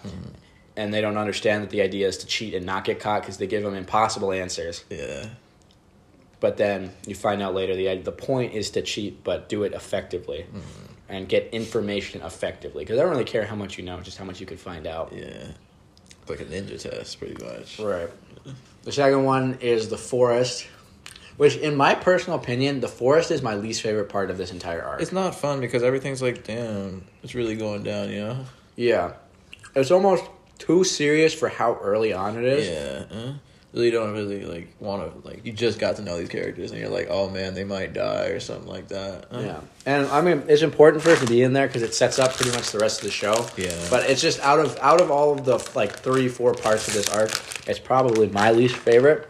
and 0.79 0.93
they 0.93 1.01
don't 1.01 1.17
understand 1.17 1.61
that 1.61 1.71
the 1.71 1.81
idea 1.81 2.07
is 2.07 2.17
to 2.19 2.25
cheat 2.25 2.53
and 2.53 2.65
not 2.65 2.85
get 2.85 3.01
caught 3.01 3.21
because 3.21 3.37
they 3.37 3.47
give 3.47 3.63
them 3.63 3.75
impossible 3.75 4.31
answers. 4.31 4.85
Yeah. 4.89 5.27
But 6.39 6.55
then 6.55 6.91
you 7.05 7.15
find 7.15 7.41
out 7.41 7.53
later 7.53 7.75
the 7.75 7.97
the 7.97 8.13
point 8.13 8.53
is 8.53 8.71
to 8.71 8.81
cheat, 8.81 9.21
but 9.25 9.49
do 9.49 9.63
it 9.63 9.73
effectively 9.73 10.45
mm. 10.49 10.61
and 11.09 11.27
get 11.27 11.49
information 11.53 12.21
effectively 12.21 12.85
because 12.85 12.97
I 12.97 13.01
don't 13.01 13.11
really 13.11 13.25
care 13.25 13.45
how 13.45 13.55
much 13.55 13.77
you 13.77 13.83
know, 13.83 13.99
just 13.99 14.17
how 14.17 14.23
much 14.23 14.39
you 14.39 14.45
can 14.45 14.55
find 14.55 14.87
out. 14.87 15.11
Yeah. 15.13 15.49
It's 16.21 16.29
like 16.29 16.39
a 16.39 16.45
ninja 16.45 16.81
test, 16.81 17.19
pretty 17.19 17.43
much. 17.43 17.77
Right. 17.77 18.09
The 18.83 18.93
second 18.93 19.25
one 19.25 19.57
is 19.59 19.89
the 19.89 19.97
forest. 19.97 20.65
Which, 21.35 21.55
in 21.55 21.75
my 21.77 21.95
personal 21.95 22.37
opinion, 22.37 22.81
the 22.81 22.89
forest 22.89 23.31
is 23.31 23.41
my 23.41 23.55
least 23.55 23.81
favorite 23.81 24.09
part 24.09 24.29
of 24.29 24.37
this 24.37 24.51
entire 24.51 24.83
arc. 24.83 25.01
It's 25.01 25.13
not 25.13 25.35
fun 25.35 25.61
because 25.61 25.83
everything's 25.83 26.21
like, 26.21 26.43
damn, 26.43 27.05
it's 27.23 27.33
really 27.33 27.55
going 27.55 27.83
down, 27.83 28.09
you 28.09 28.19
know? 28.19 28.45
Yeah. 28.75 29.13
It's 29.73 29.89
almost 29.89 30.25
too 30.59 30.83
serious 30.83 31.33
for 31.33 31.49
how 31.49 31.79
early 31.81 32.13
on 32.13 32.37
it 32.37 32.43
is. 32.45 32.67
Yeah. 32.69 33.17
Uh, 33.17 33.33
really 33.73 33.91
don't 33.91 34.13
really 34.13 34.45
like 34.45 34.67
want 34.79 35.21
to 35.21 35.27
like. 35.27 35.45
You 35.45 35.51
just 35.53 35.79
got 35.79 35.95
to 35.95 36.01
know 36.01 36.17
these 36.17 36.29
characters, 36.29 36.71
and 36.71 36.79
you're 36.79 36.89
like, 36.89 37.07
oh 37.09 37.29
man, 37.29 37.53
they 37.55 37.63
might 37.63 37.93
die 37.93 38.27
or 38.27 38.39
something 38.39 38.67
like 38.67 38.89
that. 38.89 39.25
Uh, 39.33 39.39
Yeah. 39.39 39.61
And 39.85 40.07
I 40.07 40.21
mean, 40.21 40.43
it's 40.47 40.61
important 40.61 41.03
for 41.03 41.09
it 41.11 41.19
to 41.19 41.25
be 41.25 41.41
in 41.41 41.53
there 41.53 41.67
because 41.67 41.81
it 41.81 41.93
sets 41.93 42.19
up 42.19 42.33
pretty 42.35 42.51
much 42.51 42.71
the 42.71 42.79
rest 42.79 42.99
of 42.99 43.05
the 43.05 43.11
show. 43.11 43.47
Yeah. 43.57 43.73
But 43.89 44.09
it's 44.09 44.21
just 44.21 44.39
out 44.41 44.59
of 44.59 44.77
out 44.81 45.01
of 45.01 45.09
all 45.09 45.31
of 45.33 45.45
the 45.45 45.57
like 45.75 45.93
three, 45.93 46.27
four 46.27 46.53
parts 46.53 46.87
of 46.87 46.93
this 46.93 47.09
arc, 47.09 47.31
it's 47.67 47.79
probably 47.79 48.27
my 48.27 48.51
least 48.51 48.75
favorite. 48.75 49.27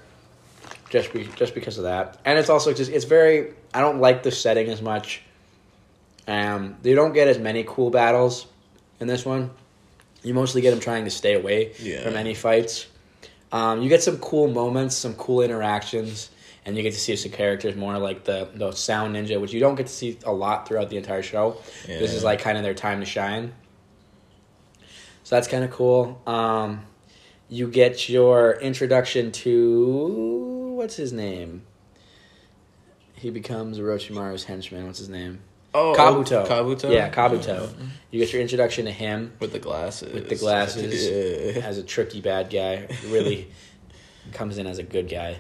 Just 0.89 1.13
be, 1.13 1.29
just 1.35 1.53
because 1.53 1.77
of 1.77 1.83
that, 1.83 2.17
and 2.25 2.39
it's 2.39 2.49
also 2.49 2.73
just 2.73 2.91
it's 2.91 3.05
very. 3.05 3.53
I 3.75 3.81
don't 3.81 3.99
like 3.99 4.23
the 4.23 4.31
setting 4.31 4.69
as 4.69 4.81
much. 4.81 5.21
Um, 6.27 6.77
you 6.83 6.95
don't 6.95 7.13
get 7.13 7.27
as 7.27 7.37
many 7.37 7.63
cool 7.67 7.91
battles 7.91 8.47
in 8.99 9.07
this 9.07 9.23
one. 9.25 9.51
You 10.23 10.33
mostly 10.33 10.61
get 10.61 10.71
them 10.71 10.79
trying 10.79 11.05
to 11.05 11.11
stay 11.11 11.33
away 11.33 11.73
Yeah. 11.79 12.03
from 12.03 12.15
any 12.15 12.33
fights. 12.33 12.87
Um, 13.51 13.81
you 13.81 13.89
get 13.89 14.03
some 14.03 14.17
cool 14.19 14.47
moments, 14.47 14.95
some 14.95 15.15
cool 15.15 15.41
interactions, 15.41 16.29
and 16.65 16.75
you 16.77 16.83
get 16.83 16.93
to 16.93 16.99
see 16.99 17.15
some 17.15 17.31
characters 17.31 17.75
more 17.75 17.97
like 17.97 18.23
the 18.25 18.49
the 18.53 18.71
sound 18.73 19.15
ninja, 19.15 19.39
which 19.41 19.53
you 19.53 19.59
don't 19.59 19.75
get 19.75 19.87
to 19.87 19.93
see 19.93 20.17
a 20.25 20.31
lot 20.31 20.67
throughout 20.67 20.89
the 20.89 20.97
entire 20.97 21.23
show. 21.23 21.57
This 21.87 22.13
is 22.13 22.23
like 22.23 22.39
kind 22.41 22.57
of 22.57 22.63
their 22.63 22.73
time 22.75 22.99
to 22.99 23.05
shine. 23.05 23.53
So 25.23 25.35
that's 25.35 25.47
kind 25.47 25.63
of 25.63 25.71
cool. 25.71 26.21
Um, 26.27 26.85
you 27.49 27.67
get 27.67 28.09
your 28.09 28.53
introduction 28.59 29.31
to 29.31 30.73
what's 30.75 30.95
his 30.95 31.11
name? 31.13 31.63
He 33.15 33.29
becomes 33.31 33.79
Orochimaru's 33.79 34.43
henchman. 34.45 34.85
What's 34.85 34.99
his 34.99 35.09
name? 35.09 35.41
Oh, 35.73 35.93
Kabuto. 35.97 36.47
Kabuto. 36.47 36.91
Yeah, 36.91 37.09
Kabuto. 37.09 37.69
You 38.11 38.19
get 38.19 38.33
your 38.33 38.41
introduction 38.41 38.85
to 38.85 38.91
him 38.91 39.33
With 39.39 39.51
the 39.51 39.59
glasses. 39.59 40.11
with 40.13 40.29
the 40.29 40.35
glasses 40.35 41.55
Yeah. 41.55 41.63
as 41.65 41.77
a 41.77 41.83
tricky 41.83 42.21
bad 42.21 42.49
guy. 42.49 42.87
Really 43.07 43.51
comes 44.33 44.57
in 44.57 44.65
as 44.67 44.79
a 44.79 44.83
good 44.83 45.07
guy. 45.09 45.39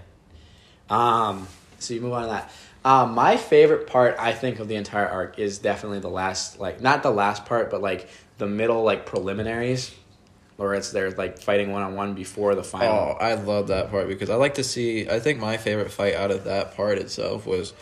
Um, 0.89 1.47
so 1.79 1.93
you 1.93 2.01
move 2.01 2.13
on 2.13 2.23
to 2.23 2.27
that. 2.29 2.51
Um, 2.85 3.13
my 3.13 3.37
favorite 3.37 3.87
part, 3.87 4.15
I 4.19 4.31
think, 4.33 4.59
of 4.59 4.67
the 4.67 4.75
entire 4.75 5.07
arc 5.07 5.37
is 5.39 5.57
definitely 5.59 5.99
the 5.99 6.09
last, 6.09 6.59
like 6.59 6.79
not 6.81 7.03
the 7.03 7.11
last 7.11 7.45
part, 7.45 7.69
but 7.71 7.81
like 7.81 8.07
the 8.37 8.47
middle, 8.47 8.83
like 8.83 9.05
preliminaries, 9.05 9.93
where 10.55 10.73
it's 10.75 10.91
they're 10.91 11.11
like 11.11 11.39
fighting 11.39 11.71
one 11.71 11.81
on 11.83 11.95
one 11.95 12.13
before 12.13 12.55
the 12.55 12.63
final. 12.63 12.87
Oh, 12.93 13.17
final. 13.19 13.21
I 13.21 13.33
love 13.43 13.67
that 13.67 13.91
part 13.91 14.07
because 14.07 14.29
I 14.29 14.35
like 14.35 14.53
to 14.55 14.63
see. 14.63 15.09
I 15.09 15.19
think 15.19 15.39
my 15.39 15.57
favorite 15.57 15.91
fight 15.91 16.15
out 16.15 16.31
of 16.31 16.45
that 16.45 16.75
part 16.75 16.97
itself 16.99 17.45
was, 17.45 17.73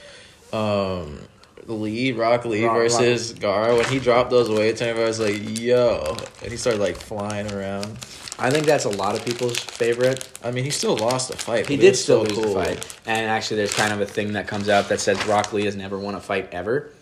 um, 0.52 1.20
Lee 1.68 2.12
Rock 2.14 2.46
Lee 2.46 2.66
Rock- 2.66 2.76
versus 2.78 3.34
Gaara 3.34 3.76
when 3.78 3.86
he 3.86 4.00
dropped 4.00 4.30
those 4.32 4.50
weights 4.50 4.82
and 4.82 4.90
everybody 4.90 5.10
was 5.10 5.20
like, 5.20 5.60
"Yo!" 5.60 6.16
and 6.42 6.52
he 6.52 6.58
started 6.58 6.80
like 6.82 6.96
flying 6.96 7.52
around. 7.52 7.86
I 8.40 8.52
think 8.52 8.66
that's 8.66 8.86
a 8.86 8.90
lot 8.90 9.16
of 9.16 9.26
people's 9.26 9.58
favorite. 9.60 10.28
I 10.44 10.52
mean, 10.52 10.64
he 10.64 10.70
still 10.70 10.96
lost 10.96 11.30
the 11.30 11.36
fight. 11.38 11.68
He 11.68 11.76
did 11.76 11.96
still 11.96 12.24
lose 12.24 12.38
the 12.40 12.48
fight, 12.50 12.98
and 13.06 13.26
actually, 13.30 13.58
there's 13.58 13.74
kind 13.74 13.92
of 13.92 14.00
a 14.00 14.06
thing 14.06 14.34
that 14.34 14.48
comes 14.48 14.70
out 14.70 14.90
that 14.90 15.00
says 15.00 15.24
Rock 15.26 15.54
Lee 15.54 15.66
has 15.66 15.76
never 15.76 15.98
won 15.98 16.16
a 16.16 16.22
fight 16.22 16.50
ever. 16.54 16.90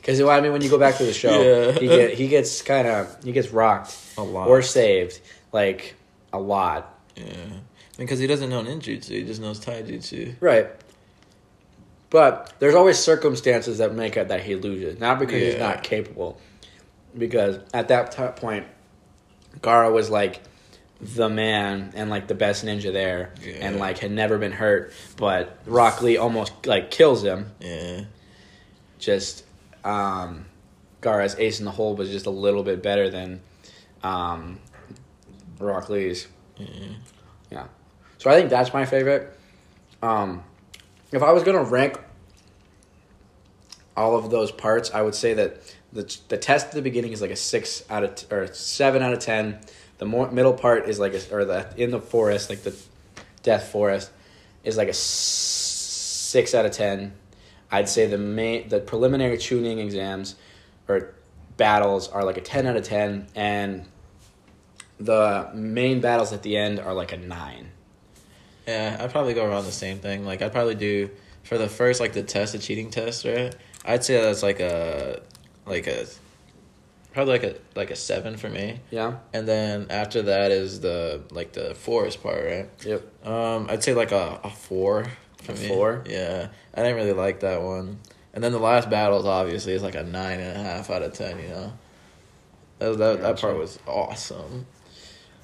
Because 0.00 0.20
I 0.20 0.40
mean, 0.42 0.52
when 0.52 0.60
you 0.60 0.68
go 0.68 0.76
back 0.78 0.98
to 0.98 1.04
the 1.04 1.14
show, 1.14 1.40
Yeah. 1.40 1.72
he 1.80 1.86
get 1.88 2.12
he 2.12 2.28
gets 2.28 2.60
kind 2.60 2.86
of 2.86 3.16
he 3.24 3.32
gets 3.32 3.48
rocked 3.48 3.96
A 4.18 4.22
lot. 4.22 4.48
or 4.48 4.60
saved 4.60 5.18
like 5.50 5.94
a 6.30 6.38
lot. 6.38 6.94
Yeah, 7.16 7.24
because 7.96 8.18
he 8.18 8.26
doesn't 8.26 8.50
know 8.50 8.62
ninjutsu; 8.62 9.08
he 9.08 9.22
just 9.22 9.40
knows 9.40 9.64
taijutsu. 9.64 10.34
Right. 10.40 10.66
But 12.14 12.52
there's 12.60 12.76
always 12.76 12.96
circumstances 12.96 13.78
that 13.78 13.92
make 13.92 14.16
it 14.16 14.28
that 14.28 14.40
he 14.44 14.54
loses, 14.54 15.00
not 15.00 15.18
because 15.18 15.42
he's 15.42 15.58
not 15.58 15.82
capable. 15.82 16.38
Because 17.18 17.58
at 17.74 17.88
that 17.88 18.12
t- 18.12 18.40
point, 18.40 18.66
Gaara 19.58 19.92
was 19.92 20.10
like 20.10 20.40
the 21.00 21.28
man 21.28 21.92
and 21.96 22.10
like 22.10 22.28
the 22.28 22.36
best 22.36 22.64
ninja 22.64 22.92
there, 22.92 23.34
Yeah. 23.44 23.54
and 23.66 23.80
like 23.80 23.98
had 23.98 24.12
never 24.12 24.38
been 24.38 24.52
hurt. 24.52 24.92
But 25.16 25.58
Rock 25.66 26.02
Lee 26.02 26.16
almost 26.16 26.52
like 26.68 26.92
kills 26.92 27.24
him. 27.24 27.50
Yeah, 27.58 28.04
Just 29.00 29.44
um, 29.82 30.44
Gaara's 31.02 31.34
ace 31.40 31.58
in 31.58 31.64
the 31.64 31.72
hole 31.72 31.96
was 31.96 32.10
just 32.10 32.26
a 32.26 32.30
little 32.30 32.62
bit 32.62 32.80
better 32.80 33.10
than 33.10 33.40
um, 34.04 34.60
Rock 35.58 35.88
Lee's. 35.90 36.28
yeah. 36.58 36.68
Yeah. 37.50 37.66
So 38.18 38.30
I 38.30 38.36
think 38.36 38.50
that's 38.50 38.72
my 38.72 38.84
favorite. 38.86 39.36
Um, 40.00 40.44
if 41.16 41.22
I 41.22 41.32
was 41.32 41.42
gonna 41.42 41.62
rank 41.64 41.98
all 43.96 44.16
of 44.16 44.30
those 44.30 44.50
parts, 44.50 44.90
I 44.92 45.02
would 45.02 45.14
say 45.14 45.34
that 45.34 45.74
the 45.92 46.16
the 46.28 46.36
test 46.36 46.66
at 46.66 46.72
the 46.72 46.82
beginning 46.82 47.12
is 47.12 47.20
like 47.20 47.30
a 47.30 47.36
six 47.36 47.84
out 47.88 48.04
of 48.04 48.14
t- 48.14 48.26
or 48.34 48.52
seven 48.52 49.02
out 49.02 49.12
of 49.12 49.20
ten. 49.20 49.60
The 49.98 50.06
more 50.06 50.30
middle 50.30 50.52
part 50.52 50.88
is 50.88 50.98
like 50.98 51.14
a, 51.14 51.34
or 51.34 51.44
the 51.44 51.72
in 51.76 51.90
the 51.90 52.00
forest, 52.00 52.50
like 52.50 52.62
the 52.62 52.74
death 53.42 53.68
forest, 53.68 54.10
is 54.64 54.76
like 54.76 54.88
a 54.88 54.90
s- 54.90 54.98
six 54.98 56.54
out 56.54 56.66
of 56.66 56.72
ten. 56.72 57.12
I'd 57.70 57.88
say 57.88 58.06
the 58.06 58.18
main 58.18 58.68
the 58.68 58.80
preliminary 58.80 59.36
Chunin 59.36 59.78
exams 59.78 60.34
or 60.88 61.14
battles 61.56 62.08
are 62.08 62.24
like 62.24 62.36
a 62.36 62.40
ten 62.40 62.66
out 62.66 62.76
of 62.76 62.84
ten, 62.84 63.28
and 63.36 63.84
the 64.98 65.50
main 65.54 66.00
battles 66.00 66.32
at 66.32 66.42
the 66.42 66.56
end 66.56 66.80
are 66.80 66.94
like 66.94 67.12
a 67.12 67.16
nine. 67.16 67.68
Yeah, 68.66 68.96
I'd 69.00 69.10
probably 69.10 69.34
go 69.34 69.44
around 69.46 69.64
the 69.64 69.72
same 69.72 69.98
thing. 69.98 70.24
Like 70.24 70.42
I'd 70.42 70.52
probably 70.52 70.74
do 70.74 71.10
for 71.42 71.58
the 71.58 71.68
first 71.68 72.00
like 72.00 72.12
the 72.12 72.22
test, 72.22 72.52
the 72.52 72.58
cheating 72.58 72.90
test, 72.90 73.24
right? 73.24 73.54
I'd 73.84 74.04
say 74.04 74.20
that's 74.20 74.42
like 74.42 74.60
a 74.60 75.20
like 75.66 75.86
a 75.86 76.06
probably 77.12 77.38
like 77.38 77.44
a 77.44 77.56
like 77.76 77.90
a 77.90 77.96
seven 77.96 78.36
for 78.36 78.48
me. 78.48 78.80
Yeah. 78.90 79.16
And 79.32 79.46
then 79.46 79.86
after 79.90 80.22
that 80.22 80.50
is 80.50 80.80
the 80.80 81.22
like 81.30 81.52
the 81.52 81.74
forest 81.74 82.22
part, 82.22 82.44
right? 82.44 82.70
Yep. 82.84 83.26
Um, 83.26 83.66
I'd 83.68 83.82
say 83.84 83.94
like 83.94 84.12
a, 84.12 84.40
a 84.42 84.50
four 84.50 85.06
for 85.42 85.52
A 85.52 85.54
me. 85.56 85.68
four? 85.68 86.04
Yeah, 86.08 86.48
I 86.74 86.82
didn't 86.82 86.96
really 86.96 87.12
like 87.12 87.40
that 87.40 87.62
one. 87.62 87.98
And 88.32 88.42
then 88.42 88.50
the 88.52 88.58
last 88.58 88.90
battles 88.90 89.26
obviously 89.26 89.74
is 89.74 89.82
like 89.82 89.94
a 89.94 90.02
nine 90.02 90.40
and 90.40 90.58
a 90.58 90.62
half 90.62 90.90
out 90.90 91.02
of 91.02 91.12
ten. 91.12 91.38
You 91.38 91.48
know, 91.48 91.72
that 92.78 92.98
that, 92.98 93.20
that 93.20 93.38
part 93.40 93.58
was 93.58 93.78
awesome. 93.86 94.66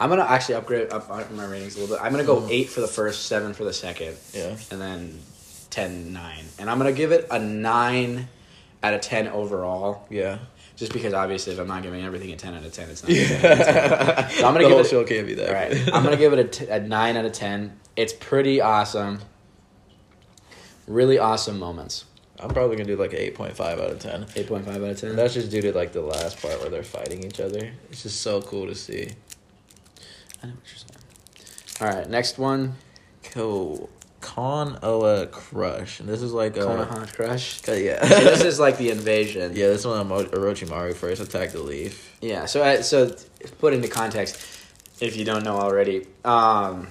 I'm 0.01 0.09
gonna 0.09 0.23
actually 0.25 0.55
upgrade 0.57 0.91
up 0.93 1.09
my 1.11 1.45
ratings 1.45 1.77
a 1.77 1.81
little 1.81 1.95
bit. 1.97 2.03
I'm 2.05 2.11
gonna 2.11 2.25
go 2.25 2.41
Mm. 2.41 2.51
eight 2.51 2.71
for 2.71 2.81
the 2.81 2.89
first, 2.89 3.27
seven 3.27 3.53
for 3.53 3.65
the 3.65 3.73
second, 3.73 4.17
Yeah. 4.33 4.57
and 4.71 4.81
then 4.81 5.21
10, 5.71 6.13
9. 6.13 6.45
And 6.59 6.71
I'm 6.71 6.79
gonna 6.79 6.93
give 6.93 7.13
it 7.13 7.27
a 7.31 7.39
nine 7.39 8.29
out 8.83 8.95
of 8.95 9.03
ten 9.03 9.29
overall. 9.29 10.07
Yeah. 10.11 10.39
Just 10.77 10.95
because 10.95 11.13
obviously 11.13 11.53
if 11.53 11.59
I'm 11.61 11.69
not 11.69 11.83
giving 11.83 12.03
everything 12.03 12.33
a 12.33 12.37
ten 12.37 12.55
out 12.55 12.65
of 12.65 12.73
ten, 12.73 12.89
it's 12.89 13.03
not. 13.03 13.13
a 13.13 13.15
10 13.15 13.45
out 13.45 13.53
of 13.61 13.67
10. 13.67 13.75
Yeah. 13.77 14.29
So 14.29 14.37
I'm 14.47 14.55
gonna 14.55 14.55
the 14.55 14.61
give 14.61 14.71
whole 14.71 14.81
it- 14.81 14.89
show 14.89 15.05
can't 15.05 15.27
be 15.27 15.35
that. 15.35 15.49
All 15.49 15.55
right. 15.55 15.95
I'm 15.95 16.03
gonna 16.03 16.17
give 16.17 16.33
it 16.33 16.39
a, 16.39 16.45
t- 16.45 16.67
a 16.69 16.81
nine 16.81 17.17
out 17.19 17.27
of 17.27 17.33
ten. 17.33 17.79
It's 17.97 18.15
pretty 18.15 18.61
awesome. 18.63 19.21
Really 20.87 21.19
awesome 21.19 21.59
moments. 21.59 22.07
I'm 22.39 22.49
probably 22.51 22.77
gonna 22.77 22.87
do 22.89 22.97
like 22.97 23.13
an 23.13 23.19
eight 23.19 23.35
point 23.35 23.55
five 23.55 23.79
out 23.79 23.91
of 23.91 23.99
ten. 23.99 24.27
Eight 24.35 24.49
point 24.49 24.65
five 24.65 24.77
out 24.83 24.89
of 24.91 24.99
ten. 24.99 25.11
And 25.11 25.19
that's 25.19 25.35
just 25.35 25.51
due 25.51 25.61
to 25.61 25.73
like 25.73 25.93
the 25.93 26.01
last 26.01 26.41
part 26.41 26.59
where 26.61 26.71
they're 26.71 26.83
fighting 26.83 27.23
each 27.23 27.39
other. 27.39 27.71
It's 27.91 28.03
just 28.03 28.23
so 28.23 28.41
cool 28.41 28.67
to 28.67 28.75
see. 28.75 29.11
I 30.43 30.47
know 30.47 30.53
what 30.55 30.63
you're 30.67 30.77
saying. 30.77 31.91
All 31.93 31.97
right, 31.99 32.09
next 32.11 32.39
one. 32.39 32.75
Cool. 33.23 33.89
Konoha 34.21 35.31
Crush, 35.31 36.01
and 36.01 36.09
this 36.09 36.21
is 36.21 36.33
like 36.33 36.57
a 36.57 36.61
Konoha 36.61 37.13
Crush. 37.15 37.67
Yeah. 37.69 38.05
So 38.07 38.21
this 38.21 38.43
is 38.45 38.61
like 38.61 38.77
the 38.77 38.91
invasion. 38.91 39.53
yeah, 39.57 39.69
this 39.69 39.87
one 39.87 40.11
Oro- 40.11 40.25
Orochimaru 40.25 40.95
first 40.95 41.23
attacked 41.23 41.53
the 41.53 41.61
leaf. 41.63 42.19
Yeah. 42.21 42.45
So 42.45 42.63
I, 42.63 42.83
so 42.83 43.15
put 43.59 43.73
into 43.73 43.89
context, 43.89 44.37
if 45.01 45.17
you 45.17 45.25
don't 45.25 45.43
know 45.43 45.57
already, 45.57 46.07
um, 46.25 46.89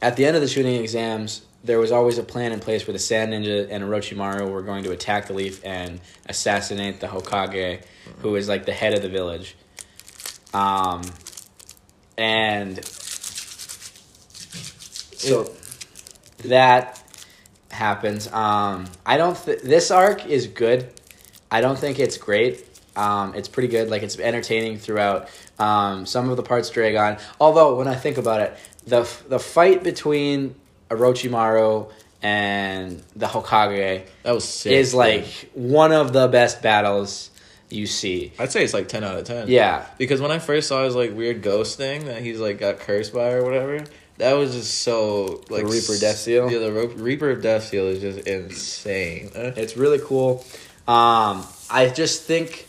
at 0.00 0.16
the 0.16 0.24
end 0.24 0.36
of 0.36 0.42
the 0.42 0.48
Chunin 0.48 0.80
exams, 0.80 1.42
there 1.64 1.80
was 1.80 1.90
always 1.90 2.16
a 2.18 2.22
plan 2.22 2.52
in 2.52 2.60
place 2.60 2.86
where 2.86 2.92
the 2.92 2.98
Sand 3.00 3.32
Ninja 3.32 3.66
and 3.68 3.82
Orochimaru 3.82 4.48
were 4.48 4.62
going 4.62 4.84
to 4.84 4.92
attack 4.92 5.26
the 5.26 5.32
leaf 5.32 5.60
and 5.64 6.00
assassinate 6.26 7.00
the 7.00 7.08
Hokage, 7.08 7.82
who 8.18 8.36
is 8.36 8.48
like 8.48 8.66
the 8.66 8.72
head 8.72 8.94
of 8.94 9.02
the 9.02 9.08
village. 9.08 9.56
Um, 10.54 11.02
and 12.18 12.84
so 15.14 15.50
that 16.44 17.02
happens. 17.70 18.30
Um, 18.32 18.86
I 19.04 19.16
don't. 19.16 19.36
Th- 19.44 19.60
this 19.62 19.90
arc 19.90 20.26
is 20.26 20.46
good. 20.46 20.88
I 21.50 21.60
don't 21.60 21.78
think 21.78 21.98
it's 21.98 22.16
great. 22.18 22.64
Um, 22.96 23.34
it's 23.34 23.48
pretty 23.48 23.68
good. 23.68 23.90
Like 23.90 24.02
it's 24.02 24.18
entertaining 24.18 24.78
throughout. 24.78 25.28
Um, 25.58 26.06
some 26.06 26.28
of 26.30 26.36
the 26.36 26.42
parts 26.42 26.70
drag 26.70 26.96
on. 26.96 27.16
Although 27.40 27.76
when 27.76 27.88
I 27.88 27.94
think 27.94 28.18
about 28.18 28.40
it, 28.42 28.56
the 28.86 29.00
f- 29.00 29.24
the 29.28 29.38
fight 29.38 29.82
between 29.82 30.54
Orochimaru 30.90 31.90
and 32.22 33.02
the 33.14 33.26
Hokage 33.26 34.04
That 34.22 34.34
was 34.34 34.44
sick. 34.44 34.72
is 34.72 34.94
like 34.94 35.26
one 35.54 35.92
of 35.92 36.12
the 36.12 36.28
best 36.28 36.62
battles 36.62 37.30
you 37.70 37.86
see. 37.86 38.32
I'd 38.38 38.52
say 38.52 38.62
it's 38.64 38.74
like 38.74 38.88
ten 38.88 39.02
out 39.04 39.16
of 39.18 39.24
ten. 39.24 39.48
Yeah, 39.48 39.84
Because 39.98 40.20
when 40.20 40.30
I 40.30 40.38
first 40.38 40.68
saw 40.68 40.84
his 40.84 40.94
like 40.94 41.14
weird 41.14 41.42
ghost 41.42 41.76
thing 41.76 42.06
that 42.06 42.22
he's 42.22 42.38
like 42.40 42.58
got 42.58 42.78
cursed 42.80 43.12
by 43.12 43.32
or 43.32 43.44
whatever, 43.44 43.84
that 44.18 44.32
was 44.34 44.52
just 44.54 44.82
so 44.82 45.42
like 45.50 45.64
Reaper 45.64 45.92
s- 45.94 46.00
Death 46.00 46.16
Seal? 46.16 46.50
Yeah, 46.50 46.58
the 46.60 46.72
Ro- 46.72 46.86
Reaper 46.94 47.30
of 47.30 47.42
Death 47.42 47.64
Seal 47.64 47.86
is 47.86 48.00
just 48.00 48.26
insane. 48.26 49.30
It's 49.34 49.76
really 49.76 49.98
cool. 49.98 50.44
Um, 50.86 51.44
I 51.68 51.90
just 51.94 52.22
think 52.22 52.66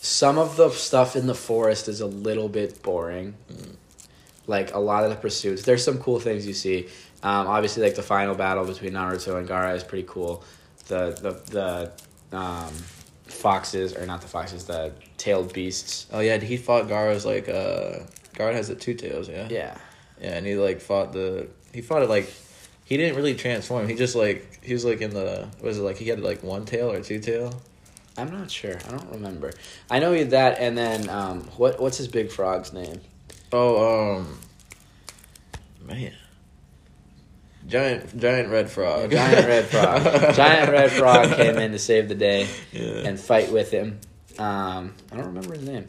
some 0.00 0.38
of 0.38 0.56
the 0.56 0.70
stuff 0.70 1.16
in 1.16 1.26
the 1.26 1.34
forest 1.34 1.88
is 1.88 2.00
a 2.00 2.06
little 2.06 2.48
bit 2.48 2.82
boring. 2.82 3.34
Like 4.46 4.74
a 4.74 4.78
lot 4.78 5.04
of 5.04 5.10
the 5.10 5.16
pursuits, 5.16 5.62
there's 5.62 5.82
some 5.84 5.98
cool 5.98 6.20
things 6.20 6.46
you 6.46 6.52
see. 6.54 6.88
Um, 7.22 7.46
obviously, 7.46 7.82
like 7.82 7.94
the 7.94 8.02
final 8.02 8.34
battle 8.34 8.64
between 8.66 8.92
Naruto 8.92 9.38
and 9.38 9.48
Gaara 9.48 9.74
is 9.74 9.82
pretty 9.84 10.06
cool. 10.08 10.42
The 10.88 11.16
the 11.20 11.92
the 12.30 12.36
um, 12.36 12.72
foxes 13.34 13.94
or 13.94 14.06
not 14.06 14.20
the 14.22 14.28
foxes, 14.28 14.64
the 14.64 14.92
tailed 15.18 15.52
beasts. 15.52 16.06
Oh 16.12 16.20
yeah, 16.20 16.38
he 16.38 16.56
fought 16.56 16.88
Gaara's 16.88 17.26
like 17.26 17.48
uh 17.48 18.00
Gaara 18.34 18.54
has 18.54 18.68
the 18.68 18.74
two 18.74 18.94
tails, 18.94 19.28
yeah. 19.28 19.48
Yeah, 19.50 19.76
Yeah, 20.20 20.36
and 20.36 20.46
he 20.46 20.56
like 20.56 20.80
fought 20.80 21.12
the 21.12 21.48
he 21.72 21.82
fought 21.82 22.02
it 22.02 22.08
like 22.08 22.32
he 22.84 22.96
didn't 22.96 23.16
really 23.16 23.34
transform. 23.34 23.88
He 23.88 23.94
just 23.94 24.14
like 24.14 24.64
he 24.64 24.72
was 24.72 24.84
like 24.84 25.00
in 25.00 25.10
the 25.10 25.48
was 25.60 25.78
it 25.78 25.82
like 25.82 25.96
he 25.96 26.08
had 26.08 26.20
like 26.20 26.42
one 26.42 26.64
tail 26.64 26.90
or 26.90 27.00
two 27.00 27.18
tail? 27.20 27.62
I'm 28.16 28.30
not 28.30 28.50
sure. 28.50 28.76
I 28.86 28.90
don't 28.90 29.10
remember. 29.10 29.52
I 29.90 29.98
know 29.98 30.12
he 30.12 30.20
had 30.20 30.30
that, 30.30 30.58
and 30.60 30.78
then 30.78 31.08
um, 31.08 31.42
what 31.56 31.80
what's 31.80 31.98
his 31.98 32.08
big 32.08 32.30
frog's 32.30 32.72
name? 32.72 33.00
Oh, 33.52 34.16
um 34.16 34.38
man. 35.86 36.12
Giant 37.66 38.18
giant 38.20 38.50
red 38.50 38.70
frog. 38.70 39.10
Giant 39.10 39.46
red 39.46 39.64
frog. 39.66 40.34
Giant 40.34 40.70
red 40.70 40.90
frog 40.92 41.32
came 41.36 41.56
in 41.56 41.72
to 41.72 41.78
save 41.78 42.08
the 42.08 42.14
day 42.14 42.46
Yeah. 42.72 43.06
and 43.08 43.18
fight 43.18 43.50
with 43.50 43.70
him. 43.70 43.98
Um, 44.38 44.94
I 45.10 45.16
don't 45.16 45.26
remember 45.26 45.54
his 45.54 45.62
name. 45.66 45.86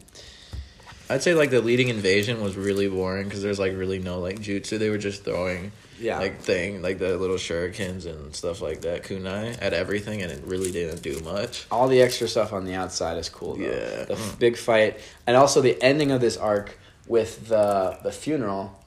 I'd 1.10 1.22
say 1.22 1.34
like 1.36 1.50
the 1.52 1.62
leading 1.62 1.90
invasion 1.90 2.42
was 2.42 2.56
really 2.56 2.88
boring 2.88 3.26
because 3.26 3.44
there's 3.44 3.60
like 3.60 3.74
really 3.74 4.00
no 4.00 4.20
like 4.20 4.40
jutsu. 4.40 4.80
They 4.80 4.90
were 4.90 4.98
just 4.98 5.24
throwing 5.24 5.72
Yeah, 6.00 6.18
like 6.18 6.40
thing 6.42 6.82
like 6.82 6.98
the 6.98 7.18
little 7.18 7.36
shurikens 7.36 8.06
and 8.08 8.36
stuff 8.36 8.62
like 8.62 8.82
that 8.82 9.04
kunai 9.04 9.56
at 9.62 9.74
everything, 9.74 10.22
and 10.24 10.32
it 10.32 10.44
really 10.46 10.72
didn't 10.72 11.02
do 11.04 11.20
much. 11.20 11.66
all 11.70 11.88
the 11.88 12.02
extra 12.02 12.28
stuff 12.28 12.54
on 12.54 12.66
the 12.66 12.74
outside 12.74 13.18
is 13.18 13.30
cool. 13.30 13.56
Though. 13.56 13.66
Yeah. 13.66 14.06
the 14.06 14.16
Mm. 14.16 14.40
big 14.40 14.58
fight, 14.58 15.00
and 15.28 15.36
also 15.38 15.62
the 15.62 15.80
ending 15.84 16.12
of 16.12 16.22
this 16.22 16.38
arc 16.38 16.80
with 17.08 17.50
the 17.50 17.98
the 18.02 18.12
funeral 18.12 18.80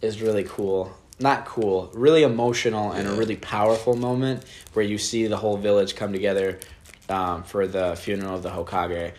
is 0.00 0.22
really 0.22 0.44
cool. 0.44 0.96
Not 1.18 1.46
cool, 1.46 1.90
really 1.94 2.22
emotional 2.24 2.92
and 2.92 3.08
a 3.08 3.12
really 3.12 3.36
powerful 3.36 3.96
moment 3.96 4.44
where 4.74 4.84
you 4.84 4.98
see 4.98 5.26
the 5.26 5.36
whole 5.38 5.56
village 5.56 5.96
come 5.96 6.12
together 6.12 6.58
um, 7.08 7.42
for 7.42 7.66
the 7.66 7.96
funeral 7.96 8.34
of 8.34 8.42
the 8.42 8.50
Hokage. 8.50 9.12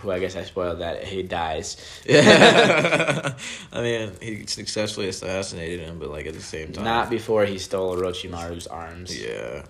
Who 0.00 0.12
I 0.12 0.20
guess 0.20 0.36
I 0.36 0.44
spoiled 0.44 0.78
that 0.78 1.02
he 1.04 1.24
dies. 1.24 1.76
Yeah, 2.06 3.34
I 3.72 3.82
mean 3.82 4.12
he 4.20 4.46
successfully 4.46 5.08
assassinated 5.08 5.80
him, 5.80 5.98
but 5.98 6.10
like 6.10 6.26
at 6.26 6.34
the 6.34 6.40
same 6.40 6.72
time, 6.72 6.84
Not 6.84 7.10
before 7.10 7.44
he 7.44 7.58
stole 7.58 7.96
Orochimaru's 7.96 8.68
arms. 8.68 9.20
Yeah. 9.20 9.64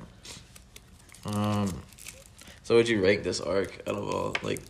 Um. 1.25 1.83
So 2.65 2.77
would 2.77 2.89
you 2.89 3.03
rank 3.03 3.23
this 3.23 3.41
arc 3.41 3.81
out 3.87 3.95
of 3.95 4.09
all 4.15 4.37
like 4.43 4.61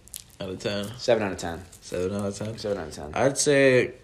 out 0.41 0.49
of 0.49 0.61
ten? 0.61 0.87
Seven 0.97 1.25
out 1.25 1.33
of 1.33 1.39
ten. 1.39 1.61
Seven 1.81 2.17
out 2.17 2.27
of 2.27 2.39
ten. 2.39 2.57
Seven 2.57 2.79
out 2.79 2.87
of 2.89 2.95
ten. 2.95 3.11
I'd 3.15 3.37
say 3.37 3.95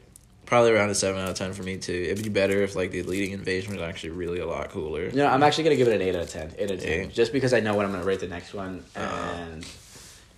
probably 0.46 0.72
around 0.72 0.90
a 0.90 0.94
seven 0.94 1.20
out 1.20 1.30
of 1.30 1.36
ten 1.36 1.52
for 1.52 1.62
me 1.62 1.76
too. 1.78 1.92
It'd 2.10 2.22
be 2.22 2.28
better 2.30 2.62
if 2.62 2.74
like 2.76 2.90
the 2.90 3.02
leading 3.02 3.32
invasion 3.32 3.72
was 3.74 3.82
actually 3.82 4.10
really 4.10 4.40
a 4.40 4.46
lot 4.46 4.70
cooler. 4.70 5.04
You 5.06 5.16
know, 5.16 5.26
I'm 5.26 5.42
actually 5.42 5.64
gonna 5.64 5.76
give 5.76 5.88
it 5.88 5.94
an 5.94 6.02
eight 6.02 6.14
out 6.14 6.22
of 6.22 6.30
ten. 6.30 6.52
Eight 6.58 6.70
out 6.70 6.76
of 6.76 6.80
ten, 6.82 7.00
Eight. 7.02 7.12
just 7.12 7.32
because 7.32 7.52
I 7.54 7.60
know 7.60 7.74
what 7.74 7.84
I'm 7.86 7.92
gonna 7.92 8.04
rate 8.04 8.20
the 8.20 8.28
next 8.28 8.54
one, 8.54 8.84
Uh-huh. 8.96 9.32
and 9.36 9.66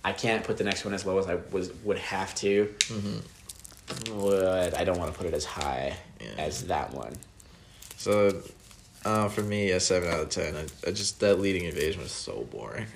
I 0.03 0.13
can't 0.13 0.43
put 0.43 0.57
the 0.57 0.63
next 0.63 0.85
one 0.85 0.93
as 0.93 1.05
low 1.05 1.17
as 1.17 1.27
I 1.27 1.35
was 1.51 1.71
would 1.83 1.97
have 1.99 2.33
to. 2.35 2.73
hmm 2.87 3.17
But 4.19 4.77
I 4.77 4.83
don't 4.83 4.97
want 4.99 5.11
to 5.13 5.17
put 5.17 5.27
it 5.27 5.33
as 5.33 5.45
high 5.45 5.95
Yeah. 6.19 6.27
as 6.43 6.63
that 6.67 6.93
one. 6.93 7.13
So, 7.97 8.41
uh, 9.05 9.27
for 9.29 9.41
me, 9.41 9.71
a 9.71 9.79
seven 9.79 10.09
out 10.09 10.19
of 10.19 10.29
ten. 10.29 10.55
I, 10.55 10.65
I 10.87 10.91
just 10.91 11.19
that 11.21 11.39
leading 11.39 11.63
invasion 11.65 12.01
was 12.01 12.11
so 12.11 12.47
boring. 12.51 12.87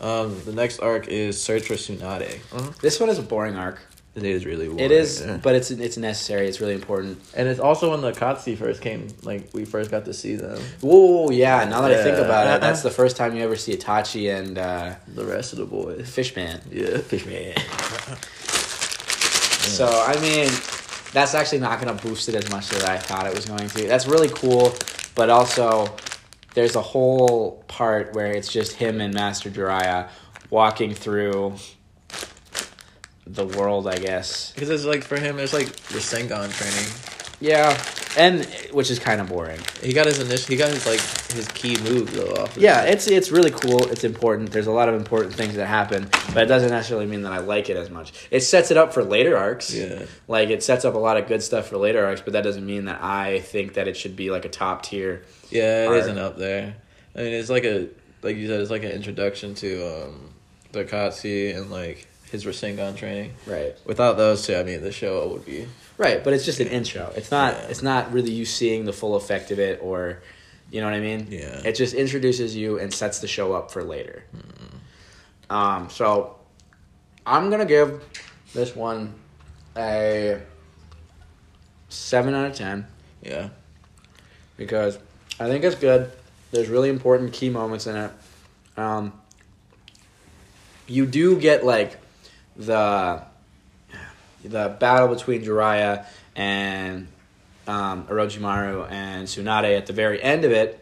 Um, 0.00 0.40
the 0.44 0.52
next 0.52 0.80
arc 0.80 1.06
is 1.08 1.40
Search 1.40 1.64
for 1.64 1.74
Tsunade. 1.74 2.40
This 2.80 2.98
one 2.98 3.08
is 3.08 3.18
a 3.18 3.22
boring 3.22 3.56
arc. 3.56 3.78
It 4.14 4.24
is 4.24 4.44
really 4.44 4.66
boring. 4.66 4.80
It 4.80 4.92
is, 4.92 5.22
yeah. 5.24 5.38
but 5.42 5.54
it's 5.54 5.70
it's 5.70 5.96
necessary. 5.96 6.46
It's 6.46 6.60
really 6.60 6.74
important. 6.74 7.18
and 7.34 7.48
it's 7.48 7.60
also 7.60 7.90
when 7.90 8.02
the 8.02 8.12
Akatsuki 8.12 8.58
first 8.58 8.82
came. 8.82 9.08
Like 9.22 9.48
we 9.54 9.64
first 9.64 9.90
got 9.90 10.04
to 10.04 10.12
see 10.12 10.34
them. 10.34 10.60
Whoa, 10.82 11.30
yeah. 11.30 11.64
Now 11.64 11.80
that 11.80 11.92
I 11.92 12.02
think 12.02 12.18
about 12.18 12.46
it, 12.46 12.60
that's 12.60 12.82
the 12.82 12.90
first 12.90 13.16
time 13.16 13.34
you 13.34 13.42
ever 13.42 13.56
see 13.56 13.74
Itachi 13.74 14.36
and 14.36 14.58
uh, 14.58 14.96
The 15.08 15.24
rest 15.24 15.54
of 15.54 15.60
the 15.60 15.64
boys. 15.64 16.10
Fishman. 16.10 16.60
Yeah, 16.70 16.98
Fishman. 16.98 17.54
So 19.62 19.86
I 19.86 20.20
mean, 20.20 20.50
that's 21.12 21.34
actually 21.34 21.60
not 21.60 21.80
going 21.80 21.96
to 21.96 22.02
boost 22.06 22.28
it 22.28 22.34
as 22.34 22.50
much 22.50 22.72
as 22.74 22.84
I 22.84 22.98
thought 22.98 23.26
it 23.26 23.34
was 23.34 23.46
going 23.46 23.68
to. 23.68 23.86
That's 23.86 24.06
really 24.06 24.28
cool, 24.28 24.74
but 25.14 25.30
also 25.30 25.94
there's 26.54 26.76
a 26.76 26.82
whole 26.82 27.64
part 27.68 28.14
where 28.14 28.32
it's 28.32 28.52
just 28.52 28.74
him 28.74 29.00
and 29.00 29.14
Master 29.14 29.48
Jiraiya 29.48 30.10
walking 30.50 30.92
through 30.94 31.54
the 33.32 33.46
world, 33.46 33.86
I 33.88 33.96
guess. 33.98 34.52
Because 34.52 34.70
it's 34.70 34.84
like 34.84 35.04
for 35.04 35.18
him, 35.18 35.38
it's 35.38 35.52
like 35.52 35.66
the 35.66 35.98
Rasengan 35.98 36.52
training. 36.52 36.92
Yeah, 37.40 37.76
and 38.16 38.44
which 38.72 38.88
is 38.88 39.00
kind 39.00 39.20
of 39.20 39.28
boring. 39.28 39.58
He 39.82 39.92
got 39.92 40.06
his 40.06 40.20
initial. 40.20 40.46
He 40.46 40.56
got 40.56 40.68
his 40.70 40.86
like 40.86 41.00
his 41.32 41.48
key 41.48 41.76
move 41.82 42.12
though. 42.14 42.40
Off 42.42 42.56
of 42.56 42.62
Yeah, 42.62 42.82
it. 42.84 42.90
it's 42.94 43.08
it's 43.08 43.32
really 43.32 43.50
cool. 43.50 43.88
It's 43.90 44.04
important. 44.04 44.52
There's 44.52 44.68
a 44.68 44.70
lot 44.72 44.88
of 44.88 44.94
important 44.94 45.34
things 45.34 45.54
that 45.54 45.66
happen, 45.66 46.08
but 46.32 46.44
it 46.44 46.46
doesn't 46.46 46.70
necessarily 46.70 47.06
mean 47.06 47.22
that 47.22 47.32
I 47.32 47.38
like 47.38 47.68
it 47.68 47.76
as 47.76 47.90
much. 47.90 48.12
It 48.30 48.42
sets 48.42 48.70
it 48.70 48.76
up 48.76 48.92
for 48.94 49.02
later 49.02 49.36
arcs. 49.36 49.74
yeah. 49.74 50.04
Like 50.28 50.50
it 50.50 50.62
sets 50.62 50.84
up 50.84 50.94
a 50.94 50.98
lot 50.98 51.16
of 51.16 51.26
good 51.26 51.42
stuff 51.42 51.66
for 51.66 51.78
later 51.78 52.06
arcs, 52.06 52.20
but 52.20 52.34
that 52.34 52.42
doesn't 52.44 52.64
mean 52.64 52.84
that 52.84 53.02
I 53.02 53.40
think 53.40 53.74
that 53.74 53.88
it 53.88 53.96
should 53.96 54.14
be 54.14 54.30
like 54.30 54.44
a 54.44 54.48
top 54.48 54.82
tier. 54.84 55.24
Yeah, 55.50 55.90
it 55.92 56.06
not 56.06 56.18
up 56.18 56.38
there. 56.38 56.76
I 57.16 57.18
mean, 57.22 57.32
it's 57.32 57.50
like 57.50 57.64
a 57.64 57.88
like 58.22 58.36
you 58.36 58.46
said, 58.46 58.60
it's 58.60 58.70
like 58.70 58.84
an 58.84 58.92
introduction 58.92 59.54
to 59.56 60.04
um, 60.04 60.30
the 60.70 60.84
Akatsuki 60.84 61.56
and 61.56 61.72
like 61.72 62.06
his 62.32 62.44
Rasengan 62.44 62.96
training. 62.96 63.34
Right. 63.46 63.76
Without 63.84 64.16
those 64.16 64.44
two, 64.46 64.56
I 64.56 64.62
mean, 64.64 64.82
the 64.82 64.90
show 64.92 65.28
would 65.28 65.44
be 65.46 65.68
Right, 65.98 66.24
but 66.24 66.32
it's 66.32 66.44
just 66.44 66.58
an 66.58 66.68
intro. 66.68 67.12
It's 67.14 67.30
not 67.30 67.54
Yeah. 67.54 67.66
it's 67.68 67.82
not 67.82 68.12
really 68.12 68.32
you 68.32 68.44
seeing 68.44 68.84
the 68.86 68.92
full 68.92 69.14
effect 69.14 69.50
of 69.52 69.60
it 69.60 69.78
or 69.82 70.20
you 70.70 70.80
know 70.80 70.86
what 70.86 70.94
I 70.94 71.00
mean? 71.00 71.28
Yeah. 71.30 71.60
It 71.64 71.74
just 71.74 71.94
introduces 71.94 72.56
you 72.56 72.78
and 72.78 72.92
sets 72.92 73.18
the 73.20 73.28
show 73.28 73.52
up 73.52 73.70
for 73.70 73.84
later. 73.84 74.24
Um 75.50 75.88
so 75.90 76.36
I'm 77.24 77.50
going 77.50 77.60
to 77.60 77.66
give 77.66 78.02
this 78.52 78.74
one 78.74 79.14
a 79.76 80.40
7 81.88 82.34
out 82.34 82.46
of 82.50 82.56
10 82.56 82.86
yeah. 83.22 83.50
because 84.56 84.98
I 85.38 85.46
think 85.48 85.62
it's 85.62 85.76
good. 85.76 86.10
There's 86.50 86.68
really 86.68 86.88
important 86.88 87.32
key 87.32 87.48
moments 87.48 87.86
in 87.86 87.96
it. 87.96 88.10
Um, 88.76 89.12
you 90.88 91.06
do 91.06 91.38
get 91.38 91.64
like 91.64 91.96
the 92.56 93.22
the 94.44 94.76
battle 94.80 95.08
between 95.08 95.42
Jiraiya 95.42 96.04
and 96.34 97.06
um, 97.66 98.06
Orochimaru 98.06 98.90
and 98.90 99.28
Tsunade 99.28 99.76
at 99.76 99.86
the 99.86 99.92
very 99.92 100.22
end 100.22 100.44
of 100.44 100.50
it. 100.50 100.78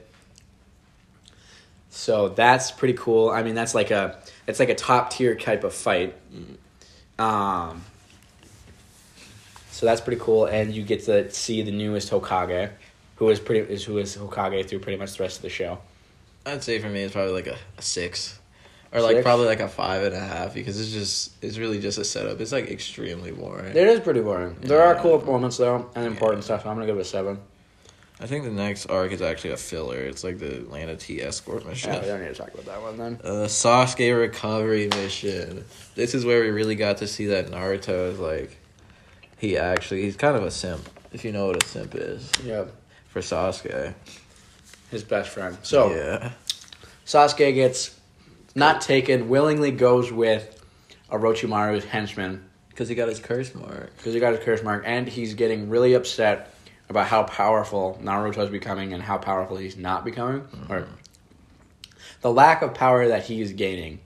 So 1.91 2.29
that's 2.31 2.71
pretty 2.71 2.95
cool. 2.95 3.31
I 3.31 3.43
mean, 3.43 3.55
that's 3.55 3.75
like 3.75 3.91
a 3.91 4.19
it's 4.47 4.59
like 4.59 4.71
a 4.71 4.75
top 4.75 5.11
tier 5.11 5.35
type 5.35 5.65
of 5.65 5.75
fight. 5.75 6.15
Um, 7.19 7.85
so 9.71 9.87
that's 9.87 10.01
pretty 10.01 10.21
cool, 10.21 10.47
and 10.47 10.75
you 10.75 10.83
get 10.83 11.05
to 11.05 11.31
see 11.31 11.63
the 11.63 11.71
newest 11.71 12.11
Hokage, 12.11 12.71
who 13.17 13.29
is 13.29 13.39
pretty 13.39 13.73
is 13.73 13.85
who 13.85 13.99
is 13.99 14.17
Hokage 14.17 14.69
through 14.69 14.81
pretty 14.81 14.99
much 14.99 15.17
the 15.17 15.23
rest 15.23 15.37
of 15.37 15.43
the 15.43 15.51
show. 15.51 15.79
I'd 16.47 16.63
say 16.63 16.79
for 16.79 16.89
me, 16.89 17.03
it's 17.03 17.13
probably 17.13 17.33
like 17.33 17.47
a, 17.47 17.57
a 17.77 17.83
six, 17.83 18.40
or 18.93 19.01
like 19.01 19.17
Six? 19.17 19.25
probably 19.25 19.47
like 19.47 19.61
a 19.61 19.69
five 19.69 20.03
and 20.03 20.15
a 20.15 20.21
half 20.21 20.55
because 20.55 20.81
it's 20.81 20.91
just 20.93 21.33
it's 21.43 21.59
really 21.59 21.81
just 21.81 21.99
a 21.99 22.05
setup. 22.05 22.41
It's 22.41 22.53
like 22.53 22.71
extremely 22.71 23.31
boring. 23.33 23.67
It 23.71 23.77
is 23.77 24.01
pretty 24.01 24.21
boring. 24.21 24.57
There 24.61 24.83
are 24.83 24.95
cool 24.97 25.25
moments 25.25 25.57
though, 25.59 25.91
and 25.95 26.07
important 26.07 26.43
Yeah. 26.43 26.45
stuff. 26.57 26.67
I'm 26.67 26.75
gonna 26.75 26.87
give 26.87 26.97
it 26.97 27.01
a 27.03 27.05
seven. 27.05 27.39
I 28.23 28.27
think 28.27 28.45
the 28.45 28.51
next 28.51 28.85
arc 28.87 29.13
is 29.13 29.23
actually 29.23 29.53
a 29.53 29.57
filler. 29.57 29.97
It's 29.97 30.23
like 30.23 30.39
the 30.39 30.61
Land 30.69 30.91
of 30.91 30.99
Tea 30.99 31.23
escort 31.23 31.67
mission. 31.67 31.91
Yeah, 31.95 32.01
we 32.03 32.07
don't 32.07 32.21
need 32.21 32.29
to 32.29 32.35
talk 32.35 32.53
about 32.53 32.67
that 32.67 32.83
one 32.83 32.99
then. 32.99 33.19
Uh, 33.25 33.47
Sasuke 33.47 34.19
recovery 34.21 34.89
mission. 34.89 35.65
This 35.95 36.15
is 36.15 36.27
where 36.27 36.43
we 36.43 36.51
really 36.51 36.75
got 36.75 36.99
to 36.99 37.07
see 37.07 37.27
that 37.27 37.47
Naruto 37.51 38.13
is 38.13 38.19
like, 38.19 38.59
he 39.39 39.57
actually 39.57 40.03
he's 40.03 40.17
kind 40.17 40.37
of 40.37 40.43
a 40.43 40.51
simp. 40.51 40.87
If 41.13 41.25
you 41.25 41.33
know 41.33 41.47
what 41.47 41.63
a 41.63 41.67
simp 41.67 41.95
is 41.95 42.31
Yeah, 42.45 42.65
for 43.09 43.21
Sasuke. 43.21 43.95
his 44.91 45.03
best 45.03 45.31
friend. 45.31 45.57
So 45.63 45.91
yeah, 45.95 46.33
Sasuke 47.07 47.55
gets 47.55 47.99
not 48.55 48.81
taken, 48.81 49.29
willingly 49.29 49.71
goes 49.71 50.13
with 50.13 50.63
Orochimaru's 51.11 51.85
henchman 51.85 52.45
because 52.71 52.89
he 52.89 52.95
got 52.95 53.09
his 53.09 53.21
curse 53.21 53.55
mark. 53.55 53.95
because 53.97 54.15
he 54.15 54.21
got 54.21 54.35
his 54.35 54.45
curse 54.45 54.63
mark, 54.63 54.85
and 54.87 55.07
he's 55.07 55.35
getting 55.35 55.69
really 55.69 55.95
upset 55.95 56.55
about 56.89 57.07
how 57.07 57.23
powerful 57.25 58.01
Naruto's 58.03 58.51
becoming 58.51 58.93
and 58.93 59.03
how 59.03 59.19
powerful 59.19 59.57
he's 59.57 59.77
not 59.77 60.05
becoming, 60.05 60.47
or 60.69 60.87
the 62.23 62.33
lack 62.33 62.63
of 62.63 62.75
power 62.75 63.09
that 63.09 63.25
he 63.25 63.41
is 63.41 63.53
gaining 63.53 64.01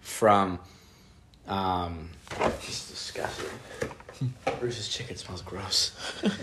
from. 0.00 0.58
Um, 1.46 2.10
it's 2.40 2.88
disgusting. 2.88 3.50
Bruce's 4.60 4.88
chicken 4.88 5.16
smells 5.16 5.42
gross. 5.42 5.92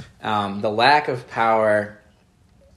um, 0.21 0.61
the 0.61 0.69
lack 0.69 1.07
of 1.07 1.27
power 1.29 2.00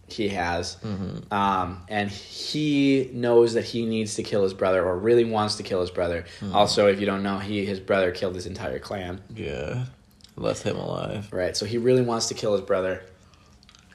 he 0.06 0.28
has, 0.28 0.76
Mm-hmm. 0.84 1.32
um, 1.32 1.82
and 1.88 2.10
he 2.10 3.10
knows 3.12 3.54
that 3.54 3.64
he 3.64 3.86
needs 3.86 4.14
to 4.16 4.22
kill 4.22 4.42
his 4.42 4.54
brother, 4.54 4.84
or 4.84 4.98
really 4.98 5.24
wants 5.24 5.56
to 5.56 5.62
kill 5.62 5.80
his 5.80 5.90
brother. 5.90 6.24
Also, 6.52 6.86
if 6.88 7.00
you 7.00 7.06
don't 7.06 7.22
know, 7.22 7.38
he 7.38 7.64
his 7.64 7.80
brother 7.80 8.10
killed 8.12 8.34
his 8.34 8.46
entire 8.46 8.78
clan. 8.78 9.20
Yeah, 9.34 9.84
left 10.36 10.62
him 10.62 10.76
alive. 10.76 11.28
Right. 11.32 11.56
So 11.56 11.64
he 11.66 11.78
really 11.78 12.02
wants 12.02 12.26
to 12.28 12.34
kill 12.34 12.52
his 12.52 12.60
brother. 12.62 13.02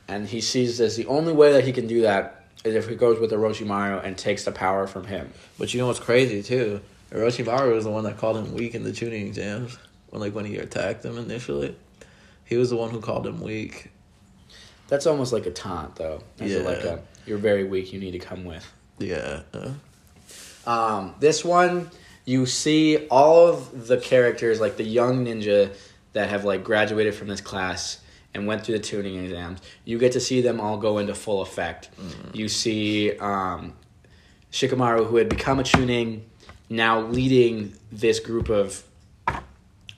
And 0.07 0.27
he 0.27 0.41
sees 0.41 0.79
this 0.79 0.95
the 0.95 1.05
only 1.05 1.33
way 1.33 1.51
that 1.53 1.63
he 1.63 1.71
can 1.71 1.85
do 1.85 2.01
that 2.01 2.43
is 2.65 2.73
if 2.73 2.89
he 2.89 2.95
goes 2.95 3.19
with 3.19 3.31
Orochimaru 3.31 4.03
and 4.03 4.17
takes 4.17 4.43
the 4.43 4.51
power 4.51 4.87
from 4.87 5.05
him. 5.05 5.31
But 5.59 5.73
you 5.73 5.79
know 5.79 5.87
what's 5.87 5.99
crazy 5.99 6.41
too? 6.41 6.81
Orochimaru 7.11 7.73
was 7.75 7.83
the 7.85 7.91
one 7.91 8.03
that 8.05 8.17
called 8.17 8.37
him 8.37 8.53
weak 8.53 8.73
in 8.75 8.83
the 8.83 8.91
Chunin 8.91 9.27
exams 9.27 9.77
when 10.09 10.19
like 10.21 10.33
when 10.33 10.45
he 10.45 10.57
attacked 10.57 11.05
him 11.05 11.17
initially. 11.19 11.75
He 12.45 12.57
was 12.57 12.71
the 12.71 12.75
one 12.75 12.89
who 12.89 12.99
called 12.99 13.27
him 13.27 13.39
weak. 13.41 13.91
That's 14.89 15.05
almost 15.05 15.31
like 15.31 15.45
a 15.45 15.51
taunt 15.51 15.95
though. 15.95 16.21
Yeah. 16.37 16.59
like 16.59 16.83
a 16.83 17.01
you're 17.25 17.37
very 17.37 17.63
weak, 17.63 17.93
you 17.93 17.99
need 17.99 18.11
to 18.11 18.19
come 18.19 18.43
with. 18.43 18.65
Yeah. 18.97 19.41
Uh, 19.53 19.71
Um, 20.65 21.15
this 21.19 21.45
one 21.45 21.89
you 22.25 22.45
see 22.45 23.07
all 23.07 23.47
of 23.47 23.87
the 23.87 23.97
characters 23.97 24.61
like 24.61 24.77
the 24.77 24.83
young 24.83 25.25
ninja 25.25 25.73
that 26.13 26.29
have 26.29 26.45
like 26.45 26.63
graduated 26.63 27.15
from 27.15 27.27
this 27.27 27.41
class 27.41 28.01
and 28.35 28.45
went 28.45 28.63
through 28.63 28.77
the 28.77 28.83
Chunin 28.83 29.23
exams. 29.23 29.61
You 29.83 29.97
get 29.97 30.11
to 30.11 30.19
see 30.19 30.41
them 30.41 30.59
all 30.61 30.77
go 30.77 30.99
into 30.99 31.15
full 31.15 31.41
effect. 31.41 31.89
You 32.31 32.47
see 32.47 33.17
um, 33.17 33.73
Shikamaru, 34.51 35.07
who 35.07 35.15
had 35.15 35.27
become 35.27 35.59
a 35.59 35.63
Chunin, 35.63 36.21
now 36.69 37.01
leading 37.01 37.73
this 37.91 38.19
group 38.19 38.49
of 38.49 38.83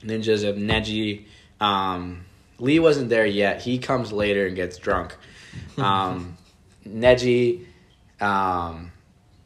ninjas 0.02 0.48
of 0.48 0.56
Neji. 0.56 1.26
Um, 1.60 2.24
Lee 2.58 2.78
wasn't 2.78 3.08
there 3.08 3.26
yet. 3.26 3.62
He 3.62 3.78
comes 3.78 4.12
later 4.12 4.46
and 4.46 4.54
gets 4.56 4.78
drunk. 4.78 5.16
Um, 5.76 6.36
Neji, 6.86 7.64
um, 8.20 8.92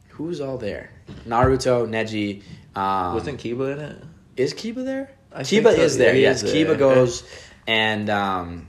who's 0.09 0.39
all 0.41 0.57
there? 0.57 0.91
Naruto, 1.27 1.87
Neji. 1.87 2.43
Um, 2.75 3.13
Wasn't 3.15 3.39
Kiba 3.39 3.73
in 3.73 3.79
it? 3.79 4.03
is 4.35 4.53
Kiba 4.53 4.83
there? 4.85 5.11
I 5.33 5.41
Kiba 5.41 5.63
so. 5.75 5.81
is 5.81 5.97
there. 5.97 6.13
Yeah, 6.13 6.21
yes, 6.29 6.43
is 6.43 6.51
there. 6.53 6.65
Kiba 6.65 6.77
goes 6.77 7.23
and 7.65 8.09
um, 8.09 8.67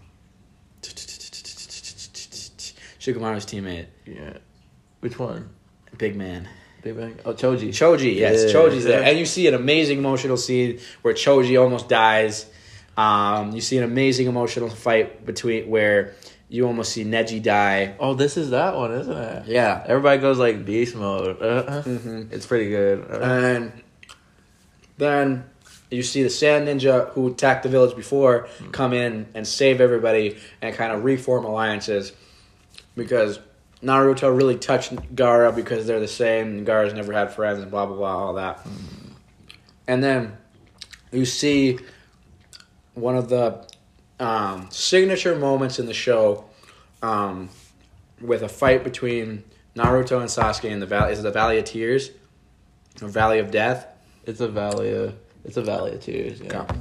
Shikamaru's 3.00 3.46
teammate, 3.46 3.86
Yeah. 4.06 4.34
Which 5.00 5.18
one? 5.18 5.50
big 5.96 6.16
man. 6.16 6.48
Big 6.82 6.96
Bang. 6.96 7.18
Oh, 7.24 7.34
Choji. 7.34 7.68
Choji, 7.70 8.14
yes, 8.14 8.44
Yeah. 8.46 8.52
Choji's 8.60 8.84
there, 8.84 9.02
and 9.02 9.18
you 9.18 9.26
see 9.26 9.48
an 9.48 9.54
amazing 9.54 9.98
emotional 9.98 10.36
scene 10.36 10.78
where 11.02 11.12
Choji 11.12 11.60
almost 11.60 11.88
dies. 11.88 12.46
Um, 12.98 13.52
you 13.52 13.60
see 13.60 13.78
an 13.78 13.84
amazing 13.84 14.26
emotional 14.26 14.68
fight 14.68 15.24
between 15.24 15.70
where 15.70 16.14
you 16.48 16.66
almost 16.66 16.92
see 16.92 17.04
Neji 17.04 17.40
die. 17.42 17.94
Oh, 18.00 18.14
this 18.14 18.36
is 18.36 18.50
that 18.50 18.74
one, 18.74 18.92
isn't 18.92 19.16
it? 19.16 19.46
Yeah, 19.46 19.84
Everybody 19.86 20.20
goes 20.20 20.38
like 20.38 20.64
beast 20.64 20.96
mode. 20.96 21.40
Uh, 21.40 21.82
Mhm. 21.82 22.32
It's 22.32 22.44
pretty 22.46 22.70
good. 22.70 23.06
And 23.10 23.72
then 24.96 25.44
you 25.90 26.02
see 26.02 26.22
the 26.22 26.30
Sand 26.30 26.66
Ninja 26.66 27.10
who 27.10 27.28
attacked 27.28 27.62
the 27.62 27.68
village 27.68 27.94
before 27.94 28.48
come 28.72 28.92
in 28.92 29.26
and 29.34 29.46
save 29.46 29.80
everybody 29.80 30.36
and 30.60 30.74
kind 30.74 30.92
of 30.92 31.04
reform 31.04 31.44
alliances 31.44 32.12
because 32.96 33.38
Naruto 33.82 34.36
really 34.36 34.56
touched 34.56 34.92
Gaara 35.14 35.54
because 35.54 35.86
they're 35.86 36.00
the 36.00 36.08
same 36.08 36.66
Gaara's 36.66 36.94
never 36.94 37.12
had 37.12 37.32
friends 37.32 37.60
and 37.60 37.70
blah 37.70 37.86
blah 37.86 37.96
blah 37.96 38.16
all 38.26 38.34
that. 38.34 38.66
And 39.86 40.02
then 40.02 40.36
you 41.12 41.24
see 41.24 41.78
one 42.98 43.16
of 43.16 43.28
the 43.28 43.66
um, 44.20 44.68
signature 44.70 45.36
moments 45.36 45.78
in 45.78 45.86
the 45.86 45.94
show 45.94 46.44
um, 47.02 47.48
with 48.20 48.42
a 48.42 48.48
fight 48.48 48.84
between 48.84 49.44
Naruto 49.76 50.20
and 50.20 50.28
Sasuke 50.28 50.70
in 50.70 50.80
the 50.80 50.86
valley. 50.86 51.12
Is 51.12 51.20
it 51.20 51.22
the 51.22 51.30
Valley 51.30 51.58
of 51.58 51.64
Tears? 51.64 52.10
Or 53.00 53.08
Valley 53.08 53.38
of 53.38 53.50
Death? 53.50 53.86
it's 54.28 54.40
a 54.40 54.48
valley 54.48 54.92
of 54.92 55.14
it's 55.44 55.56
a 55.56 55.62
valley 55.62 55.94
of 55.94 56.02
tears. 56.02 56.40
Yeah. 56.40 56.60
Okay. 56.62 56.74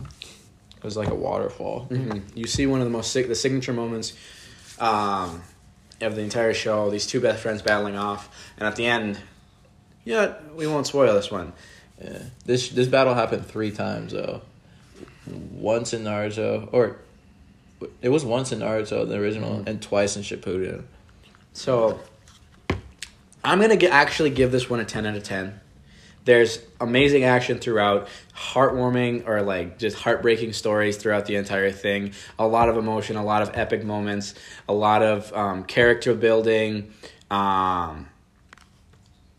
It 0.75 0.83
was 0.83 0.97
like 0.97 1.07
a 1.09 1.15
waterfall. 1.15 1.87
Mhm. 1.89 2.21
You 2.35 2.45
see 2.45 2.65
one 2.67 2.81
of 2.81 2.85
the 2.85 2.91
most 2.91 3.13
the 3.13 3.35
signature 3.35 3.71
moments 3.73 4.13
um, 4.79 5.41
of 6.01 6.15
the 6.15 6.21
entire 6.21 6.53
show. 6.53 6.89
These 6.89 7.07
two 7.07 7.21
best 7.21 7.41
friends 7.41 7.61
battling 7.61 7.95
off, 7.95 8.29
and 8.57 8.67
at 8.67 8.75
the 8.75 8.85
end, 8.85 9.17
yeah, 10.03 10.33
we 10.55 10.67
won't 10.67 10.85
spoil 10.85 11.13
this 11.13 11.31
one. 11.31 11.53
Yeah. 12.03 12.19
This 12.45 12.69
this 12.69 12.87
battle 12.87 13.13
happened 13.13 13.45
three 13.45 13.71
times 13.71 14.11
though. 14.11 14.41
Once 15.53 15.93
in 15.93 16.03
Naruto, 16.03 16.69
or 16.71 16.97
it 18.01 18.09
was 18.09 18.25
once 18.25 18.51
in 18.51 18.59
Naruto, 18.59 19.07
the 19.07 19.15
original, 19.15 19.63
and 19.65 19.81
twice 19.81 20.15
in 20.17 20.23
Shippuden. 20.23 20.83
So 21.53 21.99
I'm 23.43 23.59
gonna 23.59 23.77
get, 23.77 23.91
actually 23.91 24.31
give 24.31 24.51
this 24.51 24.69
one 24.69 24.79
a 24.79 24.85
ten 24.85 25.05
out 25.05 25.15
of 25.15 25.23
ten 25.23 25.59
There's 26.25 26.59
amazing 26.81 27.23
action 27.23 27.59
throughout, 27.59 28.07
heartwarming 28.35 29.27
or 29.27 29.41
like 29.41 29.79
just 29.79 29.97
heartbreaking 29.97 30.53
stories 30.53 30.97
throughout 30.97 31.25
the 31.25 31.35
entire 31.35 31.71
thing. 31.71 32.13
A 32.37 32.47
lot 32.47 32.69
of 32.69 32.77
emotion, 32.77 33.15
a 33.15 33.23
lot 33.23 33.41
of 33.41 33.51
epic 33.53 33.83
moments, 33.83 34.33
a 34.67 34.73
lot 34.73 35.01
of 35.01 35.31
um, 35.33 35.63
character 35.63 36.13
building, 36.13 36.91
um, 37.31 38.07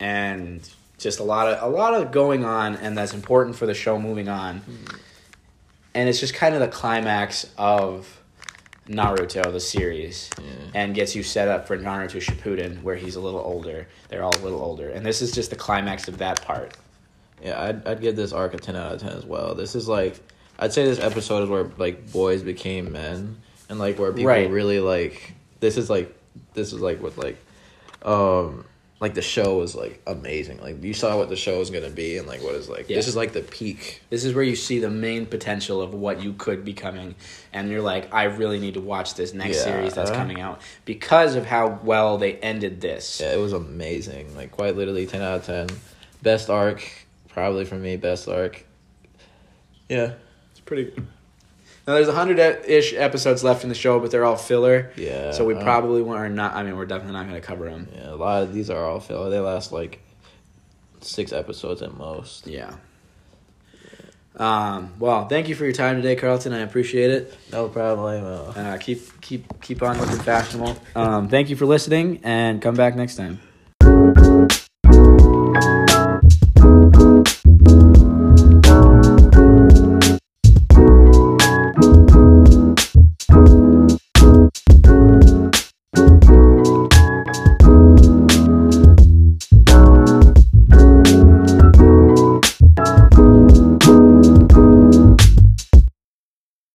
and 0.01 0.69
just 0.99 1.21
a 1.21 1.25
lot 1.25 1.47
of 1.49 1.63
a 1.63 1.73
lot 1.73 1.95
of 1.95 2.11
going 2.11 2.45
on, 2.45 2.77
and 2.77 2.97
that's 2.97 3.15
important 3.15 3.57
for 3.57 3.67
the 3.67 3.75
show 3.75 3.99
moving 3.99 4.29
on. 4.29 4.63
And 5.95 6.09
it's 6.09 6.21
just 6.21 6.35
kind 6.35 6.55
of 6.55 6.61
the 6.61 6.69
climax 6.69 7.51
of 7.57 8.21
Naruto, 8.89 9.51
the 9.53 9.61
series, 9.61 10.31
and 10.75 10.95
gets 10.95 11.15
you 11.17 11.23
set 11.23 11.49
up 11.49 11.67
for 11.67 11.77
Naruto 11.77 12.21
Shippuden, 12.23 12.83
where 12.83 12.97
he's 12.97 13.17
a 13.17 13.21
little 13.21 13.41
older. 13.41 13.87
They're 14.09 14.23
all 14.23 14.35
a 14.37 14.43
little 14.45 14.61
older, 14.63 14.91
and 14.91 15.05
this 15.05 15.21
is 15.23 15.33
just 15.33 15.51
the 15.51 15.57
climax 15.57 16.09
of 16.09 16.19
that 16.19 16.41
part. 16.43 16.77
Yeah, 17.43 17.61
I'd 17.63 17.87
I'd 17.87 18.01
give 18.01 18.17
this 18.17 18.33
arc 18.33 18.55
a 18.55 18.59
ten 18.59 18.77
out 18.77 18.93
of 18.95 19.01
ten 19.01 19.13
as 19.13 19.25
well. 19.25 19.55
This 19.55 19.75
is 19.75 19.89
like 19.89 20.19
I'd 20.59 20.73
say 20.73 20.85
this 20.85 20.99
episode 21.01 21.45
is 21.45 21.49
where 21.51 21.65
like 21.77 22.11
boys 22.13 22.43
became 22.43 22.91
men 22.93 23.37
and 23.69 23.79
like 23.79 23.99
where 23.99 24.13
people 24.13 24.29
Right. 24.29 24.51
really 24.51 24.81
like 24.81 25.35
this 25.61 25.77
is 25.77 25.89
like 25.91 26.15
this 26.55 26.73
is 26.73 26.81
like 26.81 27.01
what 27.03 27.17
like 27.19 27.37
um 28.03 28.65
like 29.01 29.15
the 29.15 29.23
show 29.23 29.59
was 29.59 29.75
like 29.77 30.03
amazing. 30.07 30.61
Like 30.61 30.83
you 30.83 30.93
saw 30.93 31.17
what 31.17 31.29
the 31.29 31.37
show 31.37 31.59
was 31.61 31.71
gonna 31.71 31.89
be 31.91 32.17
and 32.19 32.27
like 32.27 32.43
what 32.43 32.55
is 32.57 32.69
like 32.69 32.89
Yeah. 32.89 32.97
this 32.97 33.07
is 33.07 33.15
like 33.15 33.33
the 33.33 33.43
peak. 33.43 34.03
This 34.11 34.25
is 34.25 34.35
where 34.35 34.43
you 34.45 34.57
see 34.57 34.81
the 34.81 34.91
main 34.91 35.25
potential 35.27 35.81
of 35.81 35.95
what 35.95 36.21
you 36.23 36.33
could 36.33 36.65
be 36.65 36.73
coming, 36.75 37.15
and 37.53 37.71
you're 37.71 37.83
like, 37.83 38.13
I 38.13 38.25
really 38.25 38.59
need 38.59 38.75
to 38.75 38.81
watch 38.81 39.15
this 39.15 39.33
next 39.35 39.59
Yeah. 39.59 39.63
series 39.65 39.95
that's 39.95 40.11
coming 40.11 40.41
out 40.41 40.61
because 40.85 41.37
of 41.37 41.47
how 41.47 41.79
well 41.85 42.19
they 42.19 42.35
ended 42.39 42.81
this. 42.81 43.21
Yeah, 43.21 43.35
it 43.35 43.39
was 43.39 43.53
amazing. 43.53 44.35
Like 44.37 44.51
quite 44.51 44.75
literally 44.77 45.07
ten 45.07 45.23
out 45.23 45.37
of 45.39 45.47
ten. 45.47 45.69
Best 46.23 46.51
arc, 46.51 46.83
probably 47.29 47.65
for 47.65 47.77
me, 47.77 47.97
best 47.97 48.29
arc. 48.29 48.65
Yeah. 49.89 50.15
It's 50.51 50.61
pretty 50.61 50.85
good. 50.91 51.07
Now 51.89 51.95
there's 51.95 52.09
a 52.09 52.13
hundred 52.13 52.39
ish 52.67 52.93
episodes 52.93 53.43
left 53.43 53.63
in 53.63 53.71
the 53.71 53.75
show, 53.75 53.99
but 53.99 54.11
they're 54.11 54.27
all 54.27 54.37
filler. 54.37 54.93
Yeah. 54.95 55.33
So 55.33 55.47
we 55.47 55.55
probably 55.55 56.07
are 56.15 56.29
not. 56.29 56.53
I 56.55 56.63
mean, 56.63 56.77
we're 56.77 56.85
definitely 56.85 57.15
not 57.15 57.27
going 57.27 57.41
to 57.41 57.47
cover 57.47 57.65
them. 57.65 57.89
Yeah, 57.95 58.11
a 58.11 58.15
lot 58.15 58.43
of 58.43 58.53
these 58.53 58.69
are 58.69 58.85
all 58.85 59.01
filler. 59.01 59.31
They 59.31 59.41
last 59.41 59.73
like 59.73 59.99
six 61.01 61.33
episodes 61.33 61.81
at 61.81 61.97
most. 61.97 62.47
Yeah. 62.47 62.75
Um, 64.37 64.93
well, 64.99 65.29
thank 65.29 65.49
you 65.49 65.55
for 65.55 65.65
your 65.65 65.73
time 65.73 65.97
today, 65.97 66.15
Carlton. 66.15 66.53
I 66.53 66.59
appreciate 66.59 67.11
it. 67.11 67.35
No 67.53 67.71
problem. 67.71 68.23
Uh, 68.23 68.61
Uh, 68.61 68.77
keep 68.77 69.19
keep 69.23 69.59
keep 69.63 69.83
on 69.83 69.99
looking 69.99 70.19
fashionable. 70.19 70.77
Um, 70.95 71.31
thank 71.31 71.49
you 71.49 71.57
for 71.57 71.65
listening, 71.65 72.21
and 72.23 72.61
come 72.61 72.75
back 72.75 72.97
next 72.97 73.17
time. 73.17 73.41